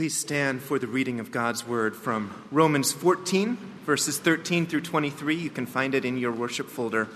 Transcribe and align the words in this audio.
please 0.00 0.16
stand 0.16 0.62
for 0.62 0.78
the 0.78 0.86
reading 0.86 1.20
of 1.20 1.30
God's 1.30 1.66
word 1.66 1.94
from 1.94 2.32
Romans 2.50 2.90
14, 2.90 3.58
verses 3.84 4.18
13 4.18 4.64
through 4.64 4.80
23. 4.80 5.34
You 5.34 5.50
can 5.50 5.66
find 5.66 5.94
it 5.94 6.06
in 6.06 6.16
your 6.16 6.32
worship 6.32 6.70
folder. 6.70 7.06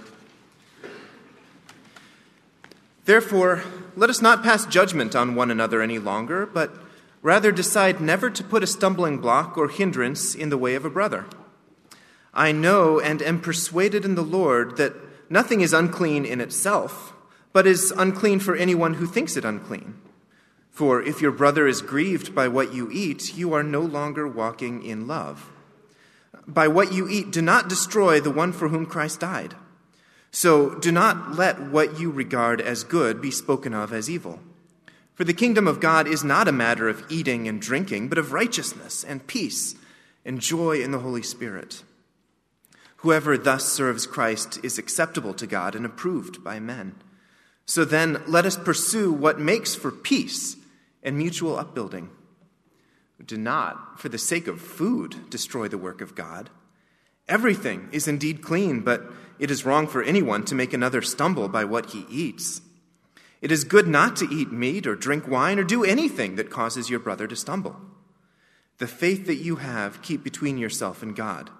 Therefore, 3.06 3.62
let 3.96 4.10
us 4.10 4.20
not 4.20 4.42
pass 4.42 4.66
judgment 4.66 5.16
on 5.16 5.34
one 5.34 5.50
another 5.50 5.80
any 5.80 5.98
longer, 5.98 6.44
but 6.44 6.74
rather 7.22 7.50
decide 7.50 8.02
never 8.02 8.28
to 8.28 8.44
put 8.44 8.62
a 8.62 8.66
stumbling 8.66 9.16
block 9.16 9.56
or 9.56 9.68
hindrance 9.68 10.34
in 10.34 10.50
the 10.50 10.58
way 10.58 10.74
of 10.74 10.84
a 10.84 10.90
brother. 10.90 11.24
I 12.34 12.52
know 12.52 13.00
and 13.00 13.22
am 13.22 13.40
persuaded 13.40 14.04
in 14.04 14.14
the 14.14 14.20
Lord 14.20 14.76
that 14.76 14.92
nothing 15.30 15.62
is 15.62 15.72
unclean 15.72 16.26
in 16.26 16.38
itself, 16.38 17.14
but 17.54 17.66
is 17.66 17.94
unclean 17.96 18.40
for 18.40 18.54
anyone 18.54 18.92
who 18.92 19.06
thinks 19.06 19.38
it 19.38 19.44
unclean. 19.46 19.94
For 20.74 21.00
if 21.00 21.22
your 21.22 21.30
brother 21.30 21.68
is 21.68 21.82
grieved 21.82 22.34
by 22.34 22.48
what 22.48 22.74
you 22.74 22.90
eat, 22.90 23.36
you 23.36 23.52
are 23.52 23.62
no 23.62 23.80
longer 23.80 24.26
walking 24.26 24.84
in 24.84 25.06
love. 25.06 25.52
By 26.48 26.66
what 26.66 26.92
you 26.92 27.08
eat, 27.08 27.30
do 27.30 27.40
not 27.40 27.68
destroy 27.68 28.20
the 28.20 28.32
one 28.32 28.52
for 28.52 28.68
whom 28.68 28.84
Christ 28.84 29.20
died. 29.20 29.54
So 30.32 30.74
do 30.74 30.90
not 30.90 31.36
let 31.36 31.60
what 31.60 32.00
you 32.00 32.10
regard 32.10 32.60
as 32.60 32.82
good 32.82 33.22
be 33.22 33.30
spoken 33.30 33.72
of 33.72 33.92
as 33.92 34.10
evil. 34.10 34.40
For 35.14 35.22
the 35.22 35.32
kingdom 35.32 35.68
of 35.68 35.78
God 35.78 36.08
is 36.08 36.24
not 36.24 36.48
a 36.48 36.52
matter 36.52 36.88
of 36.88 37.04
eating 37.08 37.46
and 37.46 37.62
drinking, 37.62 38.08
but 38.08 38.18
of 38.18 38.32
righteousness 38.32 39.04
and 39.04 39.28
peace 39.28 39.76
and 40.24 40.40
joy 40.40 40.82
in 40.82 40.90
the 40.90 40.98
Holy 40.98 41.22
Spirit. 41.22 41.84
Whoever 42.96 43.38
thus 43.38 43.72
serves 43.72 44.08
Christ 44.08 44.58
is 44.64 44.76
acceptable 44.76 45.34
to 45.34 45.46
God 45.46 45.76
and 45.76 45.86
approved 45.86 46.42
by 46.42 46.58
men. 46.58 46.96
So 47.64 47.84
then, 47.84 48.24
let 48.26 48.44
us 48.44 48.56
pursue 48.56 49.12
what 49.12 49.38
makes 49.38 49.76
for 49.76 49.92
peace 49.92 50.56
and 51.04 51.16
mutual 51.16 51.58
upbuilding. 51.58 52.10
Do 53.24 53.36
not, 53.36 54.00
for 54.00 54.08
the 54.08 54.18
sake 54.18 54.48
of 54.48 54.60
food, 54.60 55.30
destroy 55.30 55.68
the 55.68 55.78
work 55.78 56.00
of 56.00 56.14
God. 56.14 56.50
Everything 57.28 57.88
is 57.92 58.08
indeed 58.08 58.42
clean, 58.42 58.80
but 58.80 59.10
it 59.38 59.50
is 59.50 59.64
wrong 59.64 59.86
for 59.86 60.02
anyone 60.02 60.44
to 60.46 60.54
make 60.54 60.72
another 60.72 61.00
stumble 61.00 61.48
by 61.48 61.64
what 61.64 61.90
he 61.90 62.06
eats. 62.10 62.60
It 63.40 63.52
is 63.52 63.64
good 63.64 63.86
not 63.86 64.16
to 64.16 64.28
eat 64.32 64.52
meat 64.52 64.86
or 64.86 64.96
drink 64.96 65.28
wine 65.28 65.58
or 65.58 65.64
do 65.64 65.84
anything 65.84 66.36
that 66.36 66.50
causes 66.50 66.90
your 66.90 67.00
brother 67.00 67.26
to 67.26 67.36
stumble. 67.36 67.76
The 68.78 68.86
faith 68.86 69.26
that 69.26 69.36
you 69.36 69.56
have, 69.56 70.02
keep 70.02 70.24
between 70.24 70.58
yourself 70.58 71.02
and 71.02 71.14
God. 71.14 71.50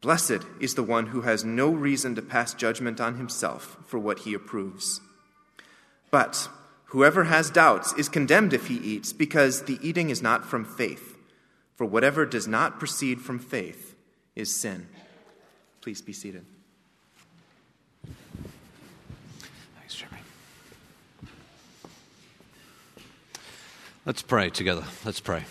Blessed 0.00 0.40
is 0.60 0.74
the 0.74 0.82
one 0.82 1.08
who 1.08 1.22
has 1.22 1.44
no 1.44 1.70
reason 1.70 2.14
to 2.14 2.22
pass 2.22 2.54
judgment 2.54 3.00
on 3.00 3.16
himself 3.16 3.76
for 3.86 3.98
what 3.98 4.20
he 4.20 4.34
approves. 4.34 5.00
But 6.10 6.48
whoever 6.86 7.24
has 7.24 7.50
doubts 7.50 7.92
is 7.94 8.08
condemned 8.08 8.52
if 8.52 8.68
he 8.68 8.76
eats, 8.76 9.12
because 9.12 9.62
the 9.62 9.78
eating 9.82 10.10
is 10.10 10.22
not 10.22 10.44
from 10.44 10.64
faith. 10.64 11.16
For 11.76 11.84
whatever 11.84 12.24
does 12.24 12.48
not 12.48 12.78
proceed 12.78 13.20
from 13.20 13.38
faith 13.38 13.94
is 14.34 14.54
sin. 14.54 14.88
Please 15.82 16.00
be 16.00 16.12
seated. 16.12 16.44
Thanks, 19.78 19.94
Jeremy. 19.94 20.18
Let's 24.04 24.22
pray 24.22 24.50
together. 24.50 24.84
Let's 25.04 25.20
pray. 25.20 25.44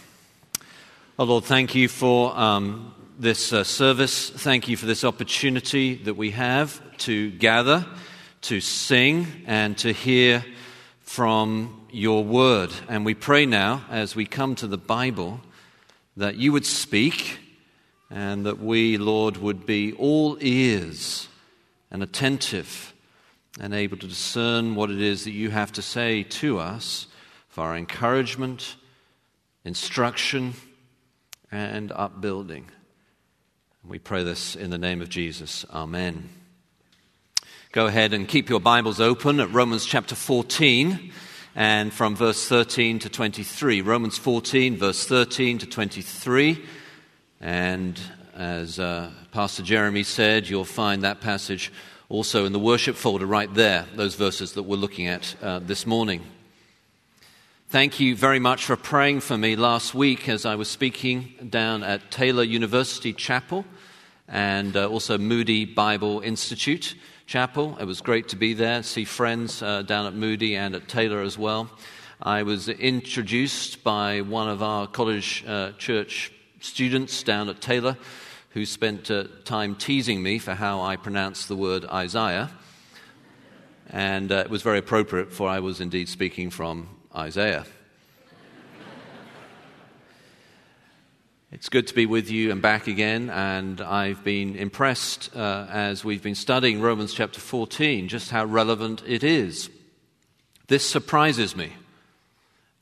Oh 1.17 1.23
Lord, 1.23 1.45
thank 1.45 1.75
you 1.75 1.87
for 1.87 2.37
um, 2.37 2.93
this 3.19 3.53
uh, 3.53 3.63
service. 3.63 4.29
Thank 4.29 4.67
you 4.67 4.75
for 4.75 4.85
this 4.85 5.03
opportunity 5.03 5.95
that 5.95 6.15
we 6.15 6.31
have 6.31 6.81
to 6.97 7.31
gather, 7.31 7.85
to 8.41 8.59
sing, 8.59 9.27
and 9.45 9.77
to 9.77 9.93
hear 9.93 10.43
from 11.15 11.87
your 11.91 12.25
word. 12.25 12.69
And 12.89 13.05
we 13.05 13.13
pray 13.13 13.45
now, 13.45 13.85
as 13.89 14.17
we 14.17 14.25
come 14.25 14.53
to 14.55 14.67
the 14.67 14.77
Bible, 14.77 15.39
that 16.17 16.35
you 16.35 16.51
would 16.51 16.65
speak 16.65 17.39
and 18.09 18.45
that 18.45 18.59
we, 18.59 18.97
Lord, 18.97 19.37
would 19.37 19.65
be 19.65 19.93
all 19.93 20.37
ears 20.41 21.29
and 21.89 22.03
attentive 22.03 22.93
and 23.61 23.73
able 23.73 23.95
to 23.95 24.07
discern 24.09 24.75
what 24.75 24.91
it 24.91 25.01
is 25.01 25.23
that 25.23 25.31
you 25.31 25.51
have 25.51 25.71
to 25.71 25.81
say 25.81 26.23
to 26.23 26.59
us 26.59 27.07
for 27.47 27.63
our 27.63 27.77
encouragement, 27.77 28.75
instruction, 29.63 30.53
and 31.49 31.93
upbuilding. 31.93 32.69
We 33.87 33.99
pray 33.99 34.25
this 34.25 34.57
in 34.57 34.69
the 34.69 34.77
name 34.77 35.01
of 35.01 35.07
Jesus. 35.07 35.65
Amen. 35.71 36.44
Go 37.75 37.87
ahead 37.87 38.13
and 38.13 38.25
keep 38.25 38.47
your 38.47 38.61
Bibles 38.61 39.01
open 39.01 39.41
at 39.41 39.51
Romans 39.51 39.85
chapter 39.85 40.15
14 40.15 41.11
and 41.57 41.91
from 41.91 42.15
verse 42.15 42.47
13 42.47 42.99
to 42.99 43.09
23. 43.09 43.81
Romans 43.81 44.17
14, 44.17 44.77
verse 44.77 45.05
13 45.05 45.57
to 45.57 45.65
23. 45.65 46.63
And 47.41 47.99
as 48.33 48.79
uh, 48.79 49.11
Pastor 49.33 49.61
Jeremy 49.61 50.03
said, 50.03 50.47
you'll 50.47 50.63
find 50.63 51.03
that 51.03 51.19
passage 51.19 51.69
also 52.07 52.45
in 52.45 52.53
the 52.53 52.59
worship 52.59 52.95
folder 52.95 53.25
right 53.25 53.53
there, 53.53 53.85
those 53.93 54.15
verses 54.15 54.53
that 54.53 54.63
we're 54.63 54.77
looking 54.77 55.07
at 55.07 55.35
uh, 55.41 55.59
this 55.59 55.85
morning. 55.85 56.21
Thank 57.67 57.99
you 57.99 58.15
very 58.15 58.39
much 58.39 58.63
for 58.63 58.77
praying 58.77 59.19
for 59.19 59.37
me 59.37 59.57
last 59.57 59.93
week 59.93 60.29
as 60.29 60.45
I 60.45 60.55
was 60.55 60.69
speaking 60.69 61.49
down 61.49 61.83
at 61.83 62.09
Taylor 62.09 62.43
University 62.43 63.11
Chapel 63.11 63.65
and 64.29 64.77
uh, 64.77 64.87
also 64.87 65.17
Moody 65.17 65.65
Bible 65.65 66.21
Institute 66.21 66.95
Chapel. 67.25 67.75
It 67.79 67.85
was 67.85 68.01
great 68.01 68.27
to 68.29 68.35
be 68.35 68.53
there, 68.53 68.83
see 68.83 69.03
friends 69.03 69.63
uh, 69.63 69.81
down 69.81 70.05
at 70.05 70.13
Moody 70.13 70.55
and 70.55 70.75
at 70.75 70.87
Taylor 70.87 71.21
as 71.21 71.39
well. 71.39 71.71
I 72.21 72.43
was 72.43 72.69
introduced 72.69 73.83
by 73.83 74.21
one 74.21 74.47
of 74.47 74.61
our 74.61 74.85
college 74.85 75.43
uh, 75.47 75.71
church 75.71 76.31
students 76.59 77.23
down 77.23 77.49
at 77.49 77.61
Taylor 77.61 77.97
who 78.51 78.63
spent 78.63 79.09
uh, 79.09 79.25
time 79.43 79.75
teasing 79.75 80.21
me 80.21 80.37
for 80.37 80.53
how 80.53 80.81
I 80.81 80.97
pronounced 80.97 81.47
the 81.47 81.55
word 81.55 81.83
Isaiah. 81.85 82.51
And 83.89 84.31
uh, 84.31 84.35
it 84.35 84.49
was 84.51 84.61
very 84.61 84.77
appropriate, 84.77 85.31
for 85.31 85.49
I 85.49 85.59
was 85.59 85.81
indeed 85.81 86.09
speaking 86.09 86.51
from 86.51 86.89
Isaiah. 87.15 87.65
It's 91.55 91.69
good 91.69 91.87
to 91.87 91.93
be 91.93 92.05
with 92.05 92.29
you 92.29 92.51
and 92.51 92.61
back 92.61 92.87
again, 92.87 93.29
and 93.29 93.79
I've 93.79 94.25
been 94.25 94.57
impressed 94.57 95.33
uh, 95.33 95.65
as 95.69 96.03
we've 96.03 96.21
been 96.21 96.35
studying 96.35 96.81
Romans 96.81 97.13
chapter 97.13 97.39
14 97.39 98.09
just 98.09 98.29
how 98.29 98.43
relevant 98.43 99.01
it 99.07 99.23
is. 99.23 99.69
This 100.67 100.85
surprises 100.85 101.55
me, 101.55 101.71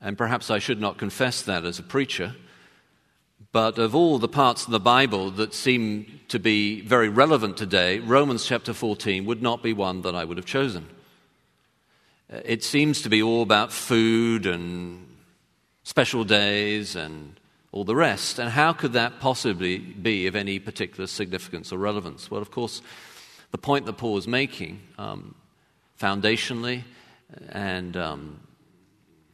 and 0.00 0.18
perhaps 0.18 0.50
I 0.50 0.58
should 0.58 0.80
not 0.80 0.98
confess 0.98 1.40
that 1.42 1.64
as 1.64 1.78
a 1.78 1.84
preacher, 1.84 2.34
but 3.52 3.78
of 3.78 3.94
all 3.94 4.18
the 4.18 4.26
parts 4.26 4.64
of 4.64 4.72
the 4.72 4.80
Bible 4.80 5.30
that 5.30 5.54
seem 5.54 6.22
to 6.26 6.40
be 6.40 6.80
very 6.80 7.08
relevant 7.08 7.56
today, 7.56 8.00
Romans 8.00 8.44
chapter 8.44 8.74
14 8.74 9.24
would 9.24 9.40
not 9.40 9.62
be 9.62 9.72
one 9.72 10.02
that 10.02 10.16
I 10.16 10.24
would 10.24 10.36
have 10.36 10.46
chosen. 10.46 10.88
It 12.28 12.64
seems 12.64 13.02
to 13.02 13.08
be 13.08 13.22
all 13.22 13.42
about 13.42 13.72
food 13.72 14.46
and 14.46 15.06
special 15.84 16.24
days 16.24 16.96
and 16.96 17.38
all 17.74 17.82
the 17.82 17.96
rest. 17.96 18.38
And 18.38 18.50
how 18.50 18.72
could 18.72 18.92
that 18.92 19.18
possibly 19.18 19.78
be 19.78 20.28
of 20.28 20.36
any 20.36 20.60
particular 20.60 21.08
significance 21.08 21.72
or 21.72 21.78
relevance? 21.78 22.30
Well, 22.30 22.40
of 22.40 22.52
course, 22.52 22.80
the 23.50 23.58
point 23.58 23.86
that 23.86 23.94
Paul 23.94 24.12
was 24.12 24.28
making, 24.28 24.80
um, 24.96 25.34
foundationally 26.00 26.84
and 27.48 27.96
um, 27.96 28.40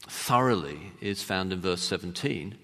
thoroughly, 0.09 0.93
is 1.03 1.23
found 1.23 1.53
in 1.53 1.61
verse 1.61 1.83
17. 1.83 2.57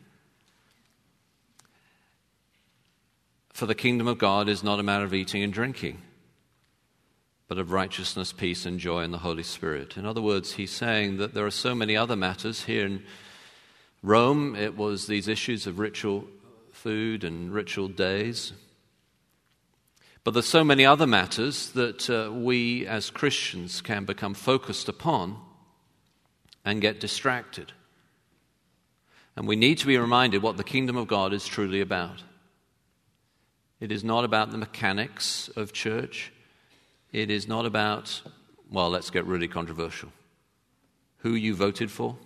For 3.52 3.66
the 3.66 3.74
kingdom 3.74 4.08
of 4.08 4.16
God 4.16 4.48
is 4.48 4.64
not 4.64 4.80
a 4.80 4.82
matter 4.82 5.04
of 5.04 5.12
eating 5.12 5.42
and 5.42 5.52
drinking, 5.52 6.00
but 7.48 7.58
of 7.58 7.70
righteousness, 7.70 8.32
peace, 8.32 8.64
and 8.64 8.80
joy 8.80 9.02
in 9.02 9.10
the 9.10 9.18
Holy 9.18 9.42
Spirit. 9.42 9.98
In 9.98 10.06
other 10.06 10.22
words, 10.22 10.52
he's 10.52 10.72
saying 10.72 11.18
that 11.18 11.34
there 11.34 11.44
are 11.44 11.50
so 11.50 11.74
many 11.74 11.94
other 11.94 12.16
matters 12.16 12.64
here 12.64 12.86
in 12.86 13.02
Rome, 14.06 14.54
it 14.54 14.76
was 14.76 15.08
these 15.08 15.26
issues 15.26 15.66
of 15.66 15.80
ritual 15.80 16.28
food 16.70 17.24
and 17.24 17.52
ritual 17.52 17.88
days. 17.88 18.52
But 20.22 20.30
there's 20.30 20.46
so 20.46 20.62
many 20.62 20.86
other 20.86 21.08
matters 21.08 21.72
that 21.72 22.08
uh, 22.08 22.30
we 22.32 22.86
as 22.86 23.10
Christians 23.10 23.80
can 23.80 24.04
become 24.04 24.34
focused 24.34 24.88
upon 24.88 25.38
and 26.64 26.80
get 26.80 27.00
distracted. 27.00 27.72
And 29.34 29.48
we 29.48 29.56
need 29.56 29.78
to 29.78 29.88
be 29.88 29.98
reminded 29.98 30.40
what 30.40 30.56
the 30.56 30.62
kingdom 30.62 30.96
of 30.96 31.08
God 31.08 31.32
is 31.32 31.44
truly 31.44 31.80
about. 31.80 32.22
It 33.80 33.90
is 33.90 34.04
not 34.04 34.24
about 34.24 34.52
the 34.52 34.58
mechanics 34.58 35.50
of 35.56 35.72
church. 35.72 36.32
It 37.10 37.28
is 37.28 37.48
not 37.48 37.66
about, 37.66 38.22
well, 38.70 38.88
let's 38.88 39.10
get 39.10 39.26
really 39.26 39.48
controversial. 39.48 40.12
Who 41.18 41.34
you 41.34 41.56
voted 41.56 41.90
for? 41.90 42.16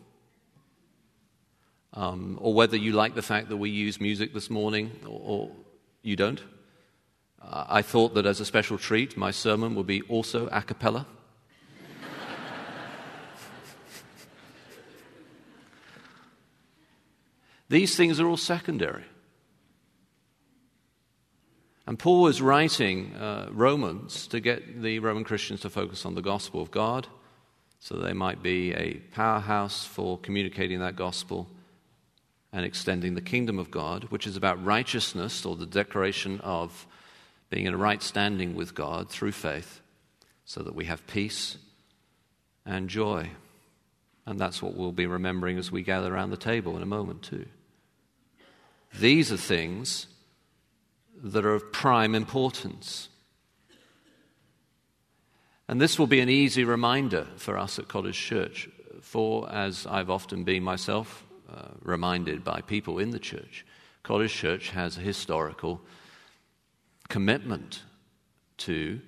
Um, 1.94 2.38
or 2.40 2.54
whether 2.54 2.76
you 2.76 2.92
like 2.92 3.14
the 3.14 3.22
fact 3.22 3.48
that 3.48 3.56
we 3.56 3.70
use 3.70 4.00
music 4.00 4.34
this 4.34 4.50
morning 4.50 4.90
or, 5.06 5.20
or 5.22 5.50
you 6.02 6.16
don't. 6.16 6.42
Uh, 7.42 7.64
I 7.68 7.82
thought 7.82 8.14
that 8.14 8.26
as 8.26 8.40
a 8.40 8.44
special 8.44 8.78
treat, 8.78 9.16
my 9.16 9.30
sermon 9.30 9.74
would 9.74 9.86
be 9.86 10.02
also 10.02 10.46
a 10.48 10.62
cappella. 10.62 11.06
These 17.68 17.96
things 17.96 18.20
are 18.20 18.28
all 18.28 18.36
secondary. 18.36 19.04
And 21.86 21.98
Paul 21.98 22.28
is 22.28 22.40
writing 22.40 23.16
uh, 23.16 23.48
Romans 23.50 24.28
to 24.28 24.38
get 24.38 24.80
the 24.80 25.00
Roman 25.00 25.24
Christians 25.24 25.62
to 25.62 25.70
focus 25.70 26.06
on 26.06 26.14
the 26.14 26.22
gospel 26.22 26.62
of 26.62 26.70
God 26.70 27.08
so 27.80 27.96
they 27.96 28.12
might 28.12 28.42
be 28.42 28.74
a 28.74 28.94
powerhouse 29.12 29.86
for 29.86 30.18
communicating 30.18 30.80
that 30.80 30.94
gospel 30.94 31.48
and 32.52 32.64
extending 32.64 33.14
the 33.14 33.20
kingdom 33.20 33.58
of 33.58 33.70
God, 33.70 34.04
which 34.04 34.26
is 34.26 34.36
about 34.36 34.64
righteousness 34.64 35.46
or 35.46 35.56
the 35.56 35.66
declaration 35.66 36.40
of 36.40 36.86
being 37.48 37.66
in 37.66 37.74
a 37.74 37.78
right 37.78 38.02
standing 38.02 38.54
with 38.54 38.74
God 38.74 39.08
through 39.08 39.32
faith, 39.32 39.80
so 40.44 40.62
that 40.62 40.74
we 40.74 40.86
have 40.86 41.06
peace 41.06 41.58
and 42.66 42.88
joy. 42.88 43.30
And 44.26 44.38
that's 44.38 44.62
what 44.62 44.74
we'll 44.74 44.92
be 44.92 45.06
remembering 45.06 45.58
as 45.58 45.72
we 45.72 45.82
gather 45.82 46.14
around 46.14 46.30
the 46.30 46.36
table 46.36 46.76
in 46.76 46.82
a 46.82 46.86
moment, 46.86 47.22
too. 47.22 47.46
These 48.98 49.32
are 49.32 49.36
things 49.36 50.08
that 51.22 51.44
are 51.44 51.54
of 51.54 51.72
prime 51.72 52.14
importance. 52.14 53.08
And 55.68 55.80
this 55.80 55.98
will 55.98 56.08
be 56.08 56.20
an 56.20 56.28
easy 56.28 56.64
reminder 56.64 57.26
for 57.36 57.56
us 57.56 57.78
at 57.78 57.88
College 57.88 58.18
Church, 58.18 58.68
for 59.00 59.48
as 59.52 59.86
I've 59.86 60.10
often 60.10 60.42
been 60.42 60.64
myself 60.64 61.24
uh, 61.52 61.68
reminded 61.82 62.44
by 62.44 62.60
people 62.60 62.98
in 62.98 63.10
the 63.10 63.18
church, 63.18 63.66
College 64.02 64.32
Church 64.32 64.70
has 64.70 64.96
a 64.96 65.00
historical 65.00 65.80
commitment 67.08 67.82
to, 68.58 69.00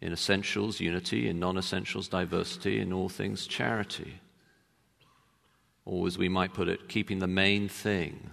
in 0.00 0.12
essentials, 0.12 0.80
unity, 0.80 1.28
in 1.28 1.38
non 1.38 1.58
essentials, 1.58 2.08
diversity, 2.08 2.80
in 2.80 2.92
all 2.92 3.08
things, 3.08 3.46
charity. 3.46 4.20
Or, 5.84 6.06
as 6.06 6.18
we 6.18 6.28
might 6.28 6.54
put 6.54 6.68
it, 6.68 6.88
keeping 6.88 7.18
the 7.18 7.26
main 7.26 7.68
thing 7.68 8.30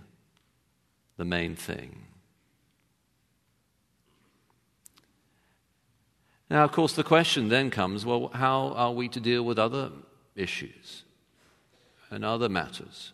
the 1.17 1.25
main 1.25 1.55
thing. 1.55 2.03
Now, 6.49 6.63
of 6.63 6.71
course, 6.71 6.93
the 6.93 7.03
question 7.03 7.49
then 7.49 7.69
comes 7.69 8.05
well, 8.05 8.29
how 8.29 8.69
are 8.69 8.93
we 8.93 9.09
to 9.09 9.19
deal 9.19 9.43
with 9.43 9.59
other 9.59 9.91
issues 10.35 11.03
and 12.09 12.23
other 12.23 12.47
matters? 12.47 13.11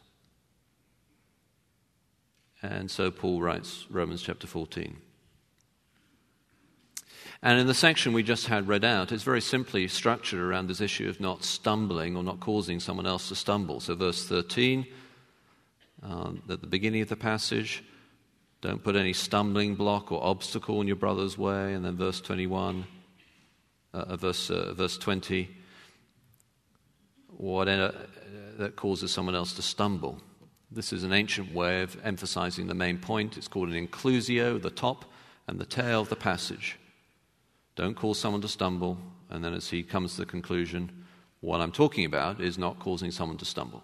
And 2.64 2.90
so 2.90 3.12
Paul 3.12 3.42
writes 3.42 3.86
Romans 3.90 4.22
chapter 4.22 4.48
14. 4.48 4.96
And 7.42 7.60
in 7.60 7.68
the 7.68 7.74
section 7.74 8.14
we 8.14 8.24
just 8.24 8.48
had 8.48 8.70
read 8.70 8.86
out, 8.86 9.12
it's 9.12 9.24
very 9.24 9.42
simply 9.42 9.90
structured 9.90 10.40
around 10.40 10.68
this 10.68 10.80
issue 10.80 11.10
of 11.10 11.20
not 11.20 11.44
stumbling 11.44 12.16
or 12.16 12.24
not 12.24 12.40
causing 12.40 12.80
someone 12.80 13.06
else 13.06 13.28
to 13.28 13.36
stumble. 13.36 13.82
So, 13.82 13.96
verse 13.96 14.26
13, 14.26 14.88
um, 16.04 16.42
at 16.50 16.62
the 16.62 16.68
beginning 16.68 17.02
of 17.02 17.10
the 17.10 17.18
passage, 17.18 17.84
don't 18.62 18.82
put 18.82 18.96
any 18.96 19.12
stumbling 19.12 19.76
block 19.76 20.10
or 20.14 20.24
obstacle 20.24 20.80
in 20.80 20.88
your 20.88 20.96
brother's 20.96 21.38
way. 21.38 21.74
And 21.74 21.84
then, 21.84 21.98
verse 21.98 22.22
21, 22.22 22.86
uh, 23.94 23.98
uh, 23.98 24.16
verse, 24.16 24.50
uh, 24.50 24.74
verse 24.74 24.98
20, 24.98 25.50
whatever 27.28 27.94
uh, 27.94 28.58
that 28.58 28.78
causes 28.78 29.12
someone 29.12 29.36
else 29.36 29.52
to 29.56 29.62
stumble. 29.62 30.22
This 30.74 30.92
is 30.92 31.04
an 31.04 31.14
ancient 31.14 31.54
way 31.54 31.84
of 31.84 32.00
emphasizing 32.04 32.66
the 32.66 32.74
main 32.74 32.98
point. 32.98 33.38
It's 33.38 33.48
called 33.48 33.70
an 33.70 33.88
inclusio, 33.88 34.60
the 34.60 34.72
top 34.72 35.06
and 35.48 35.60
the 35.60 35.66
tail 35.66 36.02
of 36.02 36.10
the 36.10 36.16
passage. 36.16 36.80
Don't 37.76 37.96
cause 37.96 38.18
someone 38.18 38.42
to 38.42 38.48
stumble, 38.48 38.98
and 39.30 39.44
then 39.44 39.54
as 39.54 39.70
he 39.70 39.84
comes 39.84 40.16
to 40.16 40.22
the 40.22 40.26
conclusion, 40.26 41.06
what 41.42 41.62
I'm 41.62 41.72
talking 41.72 42.06
about 42.06 42.42
is 42.42 42.58
not 42.58 42.80
causing 42.80 43.12
someone 43.12 43.38
to 43.38 43.46
stumble. 43.46 43.84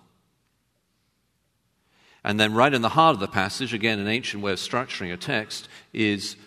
And 2.24 2.40
then, 2.40 2.56
right 2.56 2.74
in 2.74 2.82
the 2.82 2.90
heart 2.90 3.14
of 3.14 3.20
the 3.20 3.28
passage, 3.28 3.72
again, 3.74 4.00
an 4.00 4.08
ancient 4.08 4.42
way 4.42 4.54
of 4.54 4.58
structuring 4.58 5.14
a 5.14 5.18
text, 5.18 5.70
is 5.94 6.38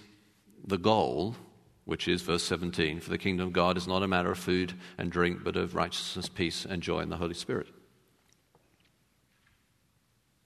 the 0.67 0.79
goal 0.79 1.37
which 1.85 2.09
is 2.09 2.23
verse 2.23 2.43
17 2.43 3.01
For 3.01 3.11
the 3.11 3.19
kingdom 3.19 3.47
of 3.47 3.53
God 3.53 3.77
is 3.77 3.87
not 3.87 4.03
a 4.03 4.09
matter 4.09 4.33
of 4.33 4.39
food 4.39 4.75
and 4.99 5.11
drink, 5.11 5.45
but 5.45 5.57
of 5.57 5.77
righteousness, 5.77 6.29
peace, 6.29 6.65
and 6.65 6.83
joy 6.83 7.01
in 7.01 7.11
the 7.11 7.17
Holy 7.17 7.35
Spirit. 7.35 7.69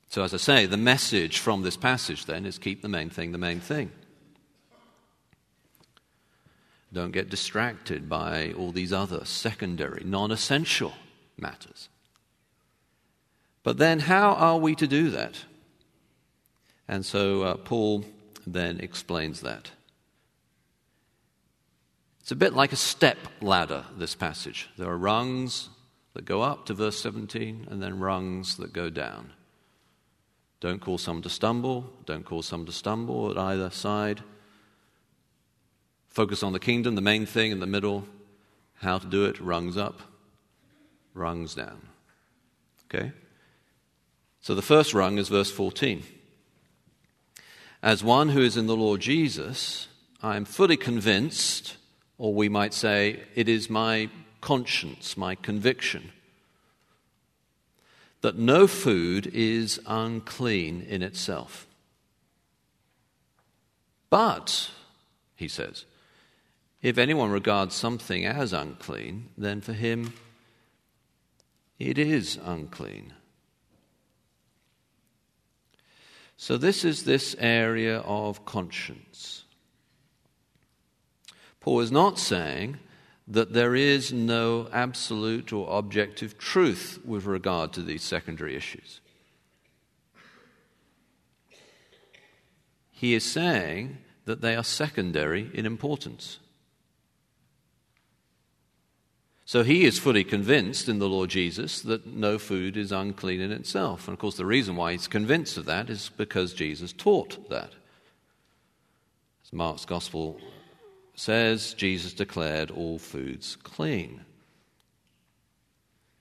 So, 0.09 0.23
as 0.23 0.33
I 0.33 0.39
say, 0.39 0.67
the 0.67 0.77
message 0.77 1.39
from 1.39 1.63
this 1.63 1.77
passage 1.77 2.27
then 2.27 2.47
is 2.47 2.59
keep 2.59 2.83
the 2.83 2.89
main 2.89 3.11
thing 3.11 3.33
the 3.33 3.39
main 3.39 3.61
thing. 3.61 3.91
Don't 6.93 7.11
get 7.11 7.29
distracted 7.29 8.09
by 8.09 8.53
all 8.53 8.73
these 8.73 8.93
other 8.93 9.25
secondary, 9.25 10.03
non 10.05 10.31
essential 10.31 10.95
matters. 11.37 11.89
But 13.63 13.79
then, 13.79 14.01
how 14.01 14.33
are 14.35 14.59
we 14.59 14.75
to 14.77 14.87
do 14.87 15.11
that? 15.11 15.45
And 16.89 17.05
so, 17.05 17.43
uh, 17.43 17.57
Paul 17.57 18.05
then 18.47 18.79
explains 18.79 19.41
that. 19.41 19.73
It's 22.21 22.31
a 22.31 22.37
bit 22.37 22.55
like 22.55 22.73
a 22.73 22.77
step 22.77 23.19
ladder, 23.41 23.85
this 23.97 24.15
passage. 24.15 24.69
There 24.79 24.89
are 24.89 24.99
rungs 24.99 25.69
that 26.15 26.25
go 26.25 26.43
up 26.43 26.67
to 26.67 26.75
verse 26.75 26.99
17 27.01 27.69
and 27.71 27.83
then 27.83 27.99
rungs 27.99 28.57
that 28.57 28.73
go 28.73 28.89
down. 28.89 29.33
Don't 30.61 30.81
cause 30.81 31.03
someone 31.03 31.23
to 31.23 31.29
stumble, 31.29 31.91
don't 32.07 32.25
cause 32.25 32.47
someone 32.47 32.67
to 32.67 32.73
stumble 32.73 33.31
at 33.31 33.39
either 33.39 33.71
side. 33.71 34.23
Focus 36.09 36.43
on 36.43 36.53
the 36.53 36.59
kingdom, 36.59 36.95
the 36.95 37.01
main 37.03 37.27
thing 37.27 37.51
in 37.51 37.61
the 37.61 37.67
middle. 37.67 38.07
How 38.81 38.99
to 38.99 39.07
do 39.07 39.25
it, 39.27 39.41
rungs 39.41 39.77
up, 39.77 40.01
rungs 41.15 41.55
down. 41.55 41.89
Okay? 42.87 43.13
So 44.41 44.55
the 44.55 44.63
first 44.63 44.95
rung 44.95 45.19
is 45.19 45.29
verse 45.29 45.51
14. 45.51 46.03
As 47.83 48.03
one 48.03 48.31
who 48.31 48.41
is 48.41 48.57
in 48.57 48.67
the 48.67 48.77
Lord 48.77 49.01
Jesus, 49.01 49.89
I 50.23 50.37
am 50.37 50.45
fully 50.45 50.77
convinced 50.77 51.77
or 52.19 52.33
we 52.33 52.49
might 52.49 52.73
say, 52.73 53.21
it 53.35 53.49
is 53.49 53.69
my 53.69 54.09
conscience, 54.41 55.17
my 55.17 55.35
conviction, 55.35 56.13
that 58.23 58.37
no 58.37 58.67
food 58.67 59.27
is 59.29 59.81
unclean 59.87 60.83
in 60.83 61.03
itself. 61.03 61.67
But, 64.11 64.71
he 65.35 65.49
says, 65.49 65.85
if 66.83 66.99
anyone 66.99 67.31
regards 67.31 67.75
something 67.75 68.25
as 68.25 68.53
unclean, 68.53 69.31
then 69.37 69.61
for 69.61 69.73
him 69.73 70.15
it 71.79 71.99
is 71.99 72.39
unclean. 72.45 73.13
So, 76.37 76.57
this 76.57 76.85
is 76.85 77.05
this 77.05 77.35
area 77.39 77.99
of 78.01 78.45
conscience. 78.45 79.45
Paul 81.61 81.81
is 81.81 81.91
not 81.91 82.19
saying 82.19 82.79
that 83.29 83.53
there 83.53 83.75
is 83.75 84.13
no 84.13 84.69
absolute 84.73 85.53
or 85.53 85.79
objective 85.79 86.39
truth 86.39 87.01
with 87.05 87.25
regard 87.25 87.73
to 87.73 87.83
these 87.83 88.03
secondary 88.03 88.55
issues. 88.55 89.01
He 92.93 93.15
is 93.15 93.25
saying 93.25 93.99
that 94.25 94.41
they 94.41 94.55
are 94.55 94.65
secondary 94.65 95.51
in 95.53 95.67
importance. 95.67 96.39
So 99.45 99.63
he 99.63 99.85
is 99.85 99.99
fully 99.99 100.25
convinced 100.25 100.89
in 100.89 100.99
the 100.99 101.09
Lord 101.09 101.31
Jesus 101.31 101.81
that 101.83 102.07
no 102.07 102.39
food 102.39 102.77
is 102.77 102.91
unclean 102.91 103.41
in 103.41 103.53
itself. 103.53 104.09
And 104.09 104.15
of 104.15 104.19
course, 104.19 104.37
the 104.37 104.47
reason 104.47 104.75
why 104.75 104.93
he's 104.93 105.07
convinced 105.07 105.57
of 105.57 105.67
that 105.67 105.89
is 105.89 106.11
because 106.17 106.53
Jesus 106.53 106.93
taught 106.93 107.49
that. 107.49 107.71
As 109.45 109.53
Mark's 109.53 109.85
Gospel 109.85 110.41
says 111.17 111.75
Jesus 111.75 112.13
declared 112.13 112.71
all 112.71 112.99
foods 112.99 113.57
clean. 113.65 114.21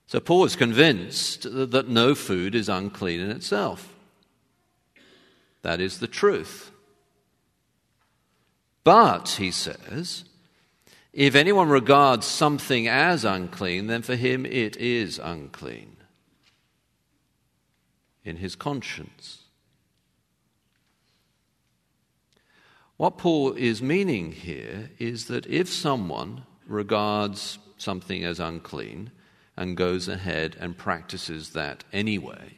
So 0.06 0.18
Paul 0.20 0.44
is 0.44 0.56
convinced 0.56 1.42
that 1.42 1.88
no 1.88 2.14
food 2.14 2.54
is 2.54 2.68
unclean 2.68 3.20
in 3.20 3.30
itself. 3.30 3.94
That 5.62 5.80
is 5.80 5.98
the 5.98 6.06
truth. 6.06 6.70
But, 8.84 9.30
he 9.30 9.50
says, 9.50 10.24
if 11.12 11.34
anyone 11.34 11.68
regards 11.68 12.24
something 12.24 12.86
as 12.86 13.24
unclean, 13.24 13.88
then 13.88 14.02
for 14.02 14.14
him 14.14 14.46
it 14.46 14.76
is 14.76 15.18
unclean 15.18 15.96
in 18.24 18.36
his 18.36 18.54
conscience. 18.54 19.45
What 22.96 23.18
Paul 23.18 23.52
is 23.52 23.82
meaning 23.82 24.32
here 24.32 24.90
is 24.98 25.26
that 25.26 25.46
if 25.46 25.68
someone 25.68 26.44
regards 26.66 27.58
something 27.76 28.24
as 28.24 28.40
unclean 28.40 29.10
and 29.56 29.76
goes 29.76 30.08
ahead 30.08 30.56
and 30.58 30.78
practices 30.78 31.50
that 31.50 31.84
anyway, 31.92 32.56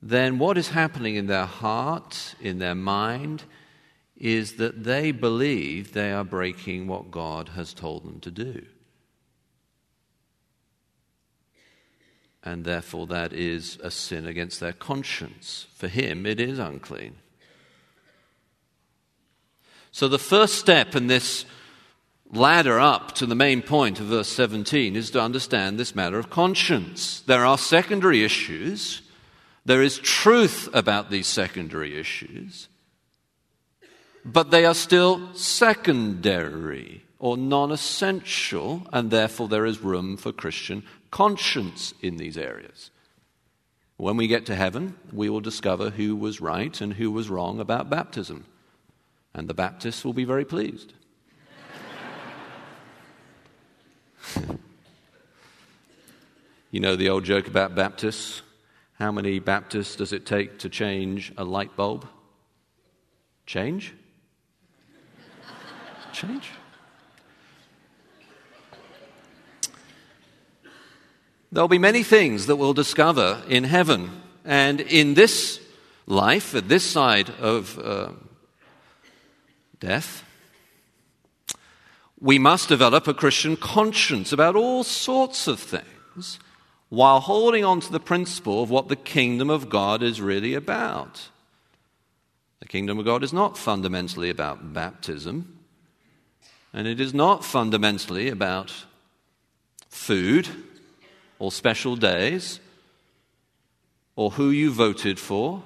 then 0.00 0.38
what 0.38 0.56
is 0.58 0.68
happening 0.68 1.16
in 1.16 1.26
their 1.26 1.46
heart, 1.46 2.34
in 2.40 2.58
their 2.58 2.74
mind, 2.74 3.44
is 4.16 4.54
that 4.54 4.84
they 4.84 5.10
believe 5.10 5.92
they 5.92 6.12
are 6.12 6.24
breaking 6.24 6.86
what 6.86 7.10
God 7.10 7.50
has 7.50 7.74
told 7.74 8.04
them 8.04 8.20
to 8.20 8.30
do. 8.30 8.66
and 12.44 12.64
therefore 12.64 13.06
that 13.06 13.32
is 13.32 13.78
a 13.82 13.90
sin 13.90 14.26
against 14.26 14.60
their 14.60 14.74
conscience. 14.74 15.66
For 15.74 15.88
him, 15.88 16.26
it 16.26 16.38
is 16.38 16.58
unclean. 16.58 17.16
So 19.94 20.08
the 20.08 20.18
first 20.18 20.56
step 20.56 20.96
in 20.96 21.06
this 21.06 21.44
ladder 22.32 22.80
up 22.80 23.12
to 23.12 23.26
the 23.26 23.36
main 23.36 23.62
point 23.62 24.00
of 24.00 24.06
verse 24.06 24.26
17 24.26 24.96
is 24.96 25.12
to 25.12 25.20
understand 25.20 25.78
this 25.78 25.94
matter 25.94 26.18
of 26.18 26.30
conscience. 26.30 27.20
There 27.20 27.46
are 27.46 27.56
secondary 27.56 28.24
issues. 28.24 29.02
There 29.64 29.82
is 29.82 30.00
truth 30.00 30.68
about 30.74 31.12
these 31.12 31.28
secondary 31.28 31.96
issues, 31.96 32.66
but 34.24 34.50
they 34.50 34.64
are 34.66 34.74
still 34.74 35.32
secondary 35.32 37.04
or 37.20 37.36
non 37.36 37.70
essential, 37.70 38.88
and 38.92 39.12
therefore 39.12 39.46
there 39.46 39.64
is 39.64 39.78
room 39.78 40.16
for 40.16 40.32
Christian 40.32 40.82
conscience 41.12 41.94
in 42.02 42.16
these 42.16 42.36
areas. 42.36 42.90
When 43.96 44.16
we 44.16 44.26
get 44.26 44.44
to 44.46 44.56
heaven, 44.56 44.96
we 45.12 45.30
will 45.30 45.38
discover 45.38 45.90
who 45.90 46.16
was 46.16 46.40
right 46.40 46.80
and 46.80 46.94
who 46.94 47.12
was 47.12 47.30
wrong 47.30 47.60
about 47.60 47.90
baptism, 47.90 48.46
and 49.34 49.48
the 49.48 49.54
Baptists 49.54 50.04
will 50.04 50.12
be 50.12 50.24
very 50.24 50.44
pleased. 50.44 50.92
you 56.70 56.80
know 56.80 56.94
the 56.96 57.08
old 57.08 57.24
joke 57.24 57.48
about 57.48 57.74
Baptists? 57.74 58.42
How 58.98 59.10
many 59.10 59.40
Baptists 59.40 59.96
does 59.96 60.12
it 60.12 60.24
take 60.24 60.60
to 60.60 60.68
change 60.68 61.32
a 61.36 61.44
light 61.44 61.74
bulb? 61.76 62.06
Change? 63.46 63.92
Change? 66.12 66.50
There'll 71.50 71.68
be 71.68 71.78
many 71.78 72.02
things 72.02 72.46
that 72.46 72.56
we'll 72.56 72.74
discover 72.74 73.42
in 73.48 73.64
heaven. 73.64 74.10
And 74.44 74.80
in 74.80 75.14
this 75.14 75.60
life, 76.06 76.54
at 76.54 76.68
this 76.68 76.84
side 76.84 77.30
of 77.40 77.78
uh, 77.78 78.10
death, 79.84 80.24
we 82.20 82.38
must 82.38 82.68
develop 82.68 83.06
a 83.06 83.14
Christian 83.14 83.56
conscience 83.56 84.32
about 84.32 84.56
all 84.56 84.82
sorts 84.82 85.46
of 85.46 85.60
things 85.60 86.38
while 86.88 87.20
holding 87.20 87.64
on 87.64 87.80
to 87.80 87.92
the 87.92 88.00
principle 88.00 88.62
of 88.62 88.70
what 88.70 88.88
the 88.88 88.96
kingdom 88.96 89.50
of 89.50 89.68
God 89.68 90.02
is 90.02 90.20
really 90.20 90.54
about. 90.54 91.28
The 92.60 92.68
kingdom 92.68 92.98
of 92.98 93.04
God 93.04 93.22
is 93.22 93.32
not 93.32 93.58
fundamentally 93.58 94.30
about 94.30 94.72
baptism, 94.72 95.58
and 96.72 96.86
it 96.86 96.98
is 96.98 97.12
not 97.12 97.44
fundamentally 97.44 98.28
about 98.28 98.72
food 99.88 100.48
or 101.38 101.52
special 101.52 101.94
days 101.94 102.58
or 104.16 104.30
who 104.30 104.48
you 104.50 104.72
voted 104.72 105.18
for 105.18 105.62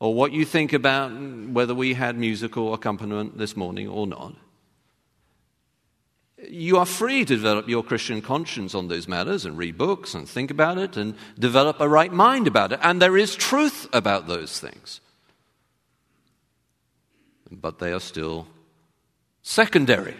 or 0.00 0.14
what 0.14 0.32
you 0.32 0.44
think 0.44 0.72
about 0.72 1.10
whether 1.10 1.74
we 1.74 1.94
had 1.94 2.16
musical 2.16 2.72
accompaniment 2.72 3.38
this 3.38 3.56
morning 3.56 3.88
or 3.88 4.06
not. 4.06 4.34
You 6.48 6.78
are 6.78 6.86
free 6.86 7.24
to 7.24 7.34
develop 7.34 7.68
your 7.68 7.82
Christian 7.82 8.22
conscience 8.22 8.74
on 8.74 8.86
those 8.86 9.08
matters 9.08 9.44
and 9.44 9.58
read 9.58 9.76
books 9.76 10.14
and 10.14 10.28
think 10.28 10.52
about 10.52 10.78
it 10.78 10.96
and 10.96 11.14
develop 11.36 11.80
a 11.80 11.88
right 11.88 12.12
mind 12.12 12.46
about 12.46 12.72
it. 12.72 12.78
And 12.82 13.02
there 13.02 13.16
is 13.16 13.34
truth 13.34 13.88
about 13.92 14.28
those 14.28 14.60
things. 14.60 15.00
But 17.50 17.80
they 17.80 17.92
are 17.92 18.00
still 18.00 18.46
secondary. 19.42 20.14